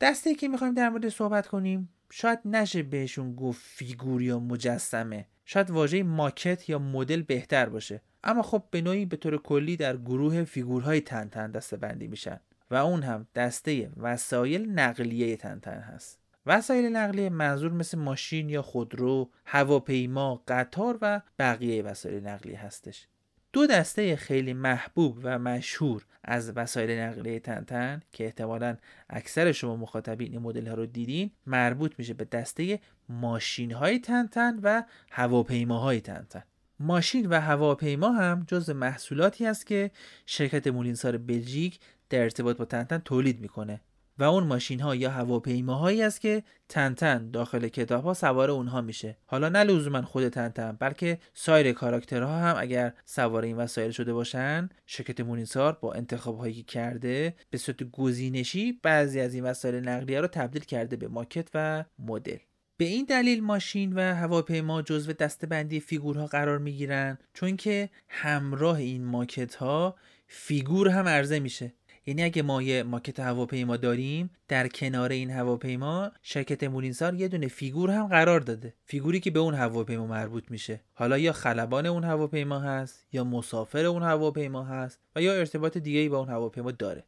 [0.00, 5.26] دسته که می‌خوایم در مورد صحبت کنیم شاید نشه بهشون گفت فیگور یا مجسمه.
[5.44, 8.00] شاید واژه ماکت یا مدل بهتر باشه.
[8.24, 12.74] اما خب به نوعی به طور کلی در گروه فیگورهای تنتن دسته بندی میشن و
[12.74, 20.42] اون هم دسته وسایل نقلیه تنتن هست وسایل نقلیه منظور مثل ماشین یا خودرو، هواپیما،
[20.48, 23.06] قطار و بقیه وسایل نقلیه هستش.
[23.52, 28.76] دو دسته خیلی محبوب و مشهور از وسایل نقلیه تنتن که احتمالا
[29.10, 34.58] اکثر شما مخاطبین این مدل ها رو دیدین مربوط میشه به دسته ماشین های تنتن
[34.62, 36.42] و هواپیماهای تنتن
[36.80, 39.90] ماشین و هواپیما هم جز محصولاتی است که
[40.26, 43.80] شرکت مولینسار بلژیک در ارتباط با تنتن تولید می‌کنه
[44.18, 49.16] و اون ماشین ها یا هواپیماهایی است که تنتن داخل کتاب ها سوار اونها میشه.
[49.26, 54.68] حالا نه لزوما خود تنتن بلکه سایر کاراکترها هم اگر سوار این وسایل شده باشن
[54.86, 60.20] شرکت مونیسار با انتخاب هایی که کرده به صورت گزینشی بعضی از این وسایل نقلیه
[60.20, 62.38] رو تبدیل کرده به ماکت و مدل.
[62.76, 68.76] به این دلیل ماشین و هواپیما جزو دسته‌بندی فیگورها قرار می گیرن چون که همراه
[68.76, 69.96] این ماکت ها
[70.26, 71.72] فیگور هم عرضه میشه.
[72.06, 77.48] یعنی اگه ما یه ماکت هواپیما داریم در کنار این هواپیما شرکت مولینسار یه دونه
[77.48, 78.74] فیگور هم قرار داده.
[78.84, 80.80] فیگوری که به اون هواپیما مربوط میشه.
[80.94, 86.08] حالا یا خلبان اون هواپیما هست یا مسافر اون هواپیما هست و یا ارتباط دیگه
[86.08, 87.04] با اون هواپیما داره.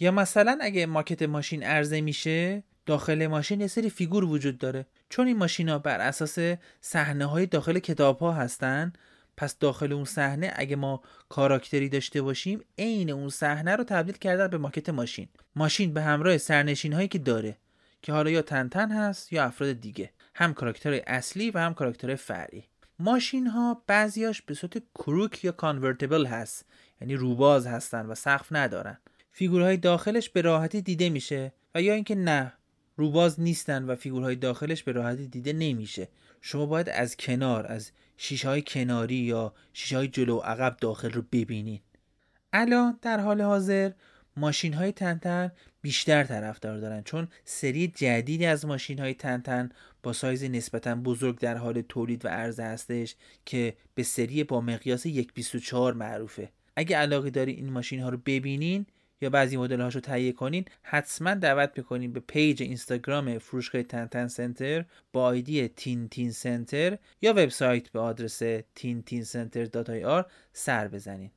[0.00, 4.86] یا مثلا اگه ماکت ماشین عرضه میشه داخل ماشین یه سری فیگور وجود داره.
[5.14, 6.38] چون این ماشینا بر اساس
[6.80, 8.92] صحنه های داخل کتاب ها هستن
[9.36, 14.46] پس داخل اون صحنه اگه ما کاراکتری داشته باشیم عین اون صحنه رو تبدیل کردن
[14.46, 15.28] به ماکت ماشین.
[15.56, 17.56] ماشین به همراه سرنشین هایی که داره
[18.02, 20.10] که حالا یا تنتن هست یا افراد دیگه.
[20.34, 22.64] هم کاراکتر اصلی و هم کاراکتر فرعی.
[22.98, 26.66] ماشین ها بعضیاش به صورت کروک یا کانورتیبل هست.
[27.00, 28.98] یعنی روباز هستن و سقف ندارن.
[29.30, 32.52] فیگورهای داخلش به راحتی دیده میشه و یا اینکه نه
[32.96, 36.08] روباز نیستن و فیگورهای داخلش به راحتی دیده نمیشه.
[36.40, 41.22] شما باید از کنار از شیشه های کناری یا شیشه های جلو عقب داخل رو
[41.32, 41.82] ببینید
[42.52, 43.90] الان در حال حاضر
[44.36, 49.68] ماشین های تنتن بیشتر طرفدار دارن چون سری جدیدی از ماشین های تنتن
[50.02, 55.06] با سایز نسبتا بزرگ در حال تولید و عرضه هستش که به سری با مقیاس
[55.06, 56.52] 1.24 معروفه.
[56.76, 58.86] اگه علاقه داری این ماشین ها رو ببینین
[59.20, 64.84] یا بعضی مدل هاشو تهیه کنین حتما دعوت می‌کنیم به پیج اینستاگرام فروشگاه تنتن سنتر
[65.12, 68.42] با آیدی Tintin Center یا وبسایت به آدرس
[68.74, 71.30] Tintin Center dot ir سر بزنین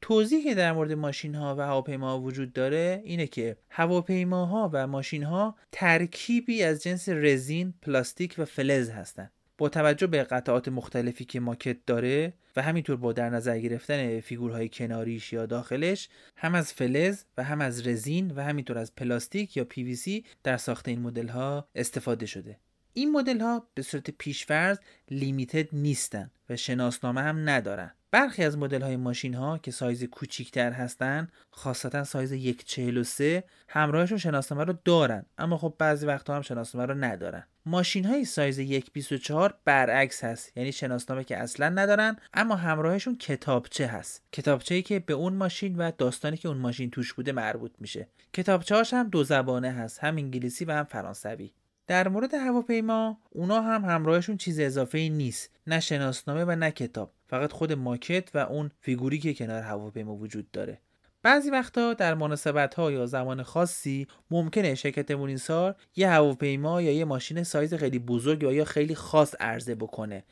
[0.00, 5.22] توضیحی که در مورد ماشین ها و هواپیما وجود داره اینه که هواپیماها و ماشین
[5.22, 9.32] ها ترکیبی از جنس رزین، پلاستیک و فلز هستند.
[9.58, 14.68] با توجه به قطعات مختلفی که ماکت داره و همینطور با در نظر گرفتن فیگورهای
[14.68, 19.66] کناریش یا داخلش هم از فلز و هم از رزین و همینطور از پلاستیک یا
[19.74, 22.58] PVC در ساخت این مدل ها استفاده شده.
[22.94, 24.78] این مدل ها به صورت پیشفرض
[25.10, 27.92] limited نیستن و شناسنامه هم ندارن.
[28.10, 34.64] برخی از مدل های ماشین ها که سایز کوچیکتر هستن خاصتا سایز 143 همراهشون شناسنامه
[34.64, 35.26] رو دارن.
[35.38, 37.46] اما خب بعضی وقتا هم شناسنامه رو ندارن.
[37.66, 40.56] ماشین های سایز 124 برعکس هست.
[40.56, 44.22] یعنی شناسنامه که اصلا ندارن اما همراهشون کتابچه هست.
[44.32, 48.08] کتابچه ای که به اون ماشین و داستانی که اون ماشین توش بوده مربوط میشه.
[48.32, 51.52] کتابچه هم دو زبانه هست هم انگلیسی و هم فرانسوی.
[51.92, 55.50] در مورد هواپیما اونا هم همراهشون چیز اضافه ای نیست.
[55.66, 57.12] نه شناسنامه و نه کتاب.
[57.26, 60.78] فقط خود ماکت و اون فیگوری که کنار هواپیما وجود داره.
[61.22, 67.04] بعضی وقتا در مناسبت ها یا زمان خاصی ممکنه شرکت مولینسار یه هواپیما یا یه
[67.04, 70.24] ماشین سایز خیلی بزرگ یا یا خیلی خاص عرضه بکنه.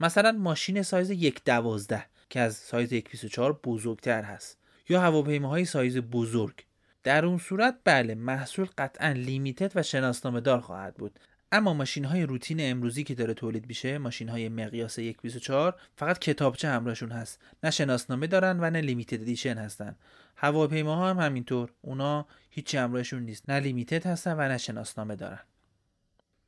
[0.00, 3.26] مثلا ماشین سایز یک دوازده که از سایز یک
[3.64, 4.58] بزرگتر هست.
[4.88, 6.54] یا هواپیماهای سایز بزرگ.
[7.02, 11.18] در اون صورت بله محصول قطعا limited و شناسنامه دار خواهد بود.
[11.52, 16.68] اما ماشین های روتین امروزی که داره تولید میشه ماشین های مقیاس 124 فقط کتابچه
[16.68, 17.40] همراهشون هست.
[17.62, 19.96] نه شناسنامه دارن و نه limited edition هستن.
[20.36, 21.72] هواپیماها هم همینطور.
[21.82, 23.50] اونا هیچی همراهشون نیست.
[23.50, 25.40] نه limited هستن و نه شناسنامه دارن.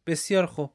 [0.06, 0.70] بسیار خوب.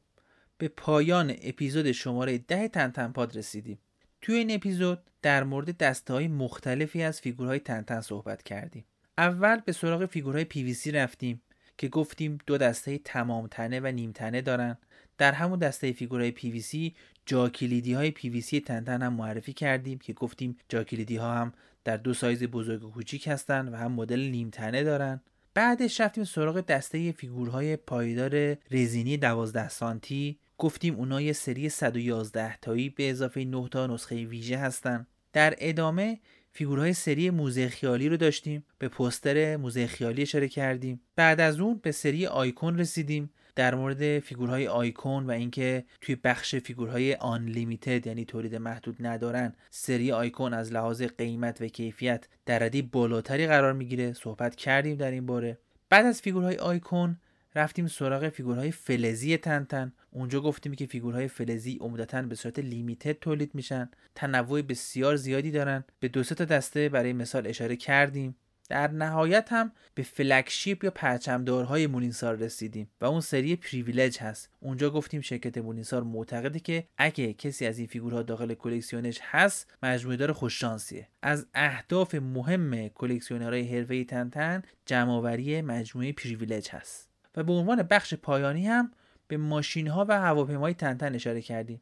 [0.57, 3.79] به پایان اپیزود شماره ده تنتن پاد رسیدیم.
[4.21, 8.85] توی این اپیزود در مورد دسته های مختلفی از فیگورهای تنتن صحبت کردیم.
[9.19, 11.41] اول به سراغ فیگورهای PVC رفتیم
[11.77, 14.77] که گفتیم دو دسته تمام تنه و نیم تنه دارن.
[15.17, 16.91] در همون دسته فیگورهای PVC
[17.25, 21.53] جا کلیدی های PVC تنتن هم معرفی کردیم که گفتیم جا کلیدی ها هم
[21.83, 25.21] در دو سایز بزرگ و کوچیک هستن و هم مدل نیم تنه دارن.
[25.53, 30.39] بعدش رفتیم سراغ دسته فیگورهای پایه‌دار رزینی 12 سانتی.
[30.57, 35.07] گفتیم اونا یه سری 111 تایی به اضافه 9 تا نسخه ویژه هستن.
[35.33, 36.19] در ادامه
[36.51, 41.01] فیگورهای سری موزه خیالی رو داشتیم به پوستر موزه خیالی اشاره کردیم.
[41.15, 43.29] بعد از اون به سری آیکون رسیدیم.
[43.55, 50.11] در مورد فیگورهای آیکون و اینکه توی بخش فیگورهای unlimited یعنی تولید محدود ندارن سری
[50.11, 54.13] آیکون از لحاظ قیمت و کیفیت در رده بالاتری قرار می‌گیره.
[54.13, 55.57] صحبت کردیم در این باره.
[55.89, 57.17] بعد از فیگورهای آیکون
[57.55, 63.55] رفتیم سراغ فیگورهای فلزی تنتن اونجا گفتیم که فیگورهای فلزی عمدتا به صورت limited تولید
[63.55, 63.89] میشن.
[64.15, 65.83] تنوع بسیار زیادی دارن.
[65.99, 68.35] به دو تا دسته برای مثال اشاره کردیم.
[68.69, 74.49] در نهایت هم به flagship یا پرچمدارهای مولینسار رسیدیم و اون سری Privilege هست.
[74.59, 80.17] اونجا گفتیم شرکت مولینسار معتقده که اگه کسی از این فیگورها داخل کلکسیونش هست مجموعه
[80.17, 87.08] دار خوششانسیه از اهداف مهم کلکسیونرهای حرفه‌ای تنتن جمعآوری مجموعه Privilege هست.
[87.39, 88.91] و به عنوان بخش پایانی هم
[89.27, 91.81] به ماشین ها و هواپیمای تنتن اشاره کردیم.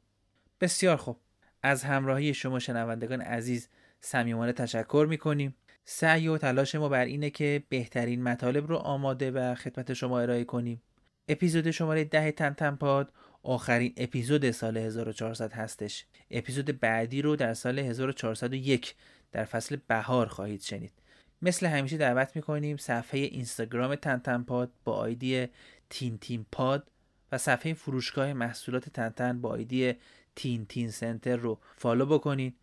[0.61, 1.17] بسیار خوب.
[1.63, 3.69] از همراهی شما شنوندگان عزیز
[4.01, 5.55] صمیمانه تشکر می‌کنیم.
[5.85, 10.43] سعی و تلاش ما بر اینه که بهترین مطالب رو آماده و خدمت شما ارائه
[10.43, 10.81] کنیم.
[11.27, 13.13] اپیزود شماره ده تنتن پاد
[13.43, 16.05] آخرین اپیزود سال 1400 هستش.
[16.31, 18.95] اپیزود بعدی رو در سال 1401
[19.31, 20.93] در فصل بهار خواهید شنید.
[21.41, 25.47] مثل همیشه دعوت می‌کنیم صفحه اینستاگرام تنتن پاد با آیدی
[25.89, 26.91] تین تین پاد
[27.31, 29.93] و صفحه فروشگاه محصولات تنتن با آیدی
[30.35, 32.55] Tintin Center رو follow بکنید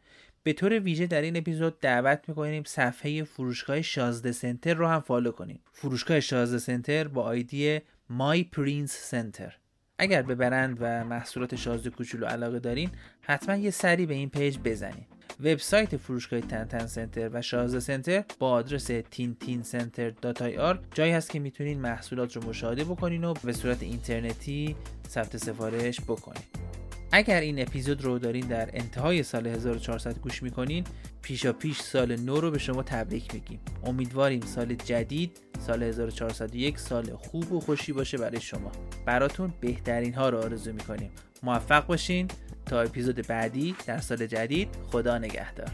[0.42, 5.30] به طور ویژه در این اپیزود دعوت می‌کنیم صفحه فروشگاه شازده Center رو هم follow
[5.30, 7.80] کنید فروشگاه شازده Center با آیدی
[8.10, 9.56] My Prince Center.
[9.98, 12.90] اگر به برند و محصولات شازده کوچولو علاقه دارین
[13.20, 18.50] حتما یه سری به این page بزنید وبسایت فروشگاه تنتن Center و شازده Center با
[18.50, 24.76] آدرس tintincenter.ir جایی هست که می‌تونین محصولات رو مشاهده بکنین و به صورت اینترنتی
[25.08, 26.44] ثبت سفارش بکنین.
[27.12, 30.84] اگر این اپیزود رو دارین در انتهای سال 1400 گوش می‌کنین
[31.22, 33.60] پیشا پیش سال نو رو به شما تبریک میگیم.
[33.84, 38.72] امیدواریم سال جدید سال 1401 سال خوب و خوشی باشه برای شما.
[39.06, 41.10] براتون بهترین ها رو آرزو می‌کنیم.
[41.42, 42.28] موفق باشین.
[42.66, 45.70] تا اپیزود بعدی در سال جدید خدا نگهدار.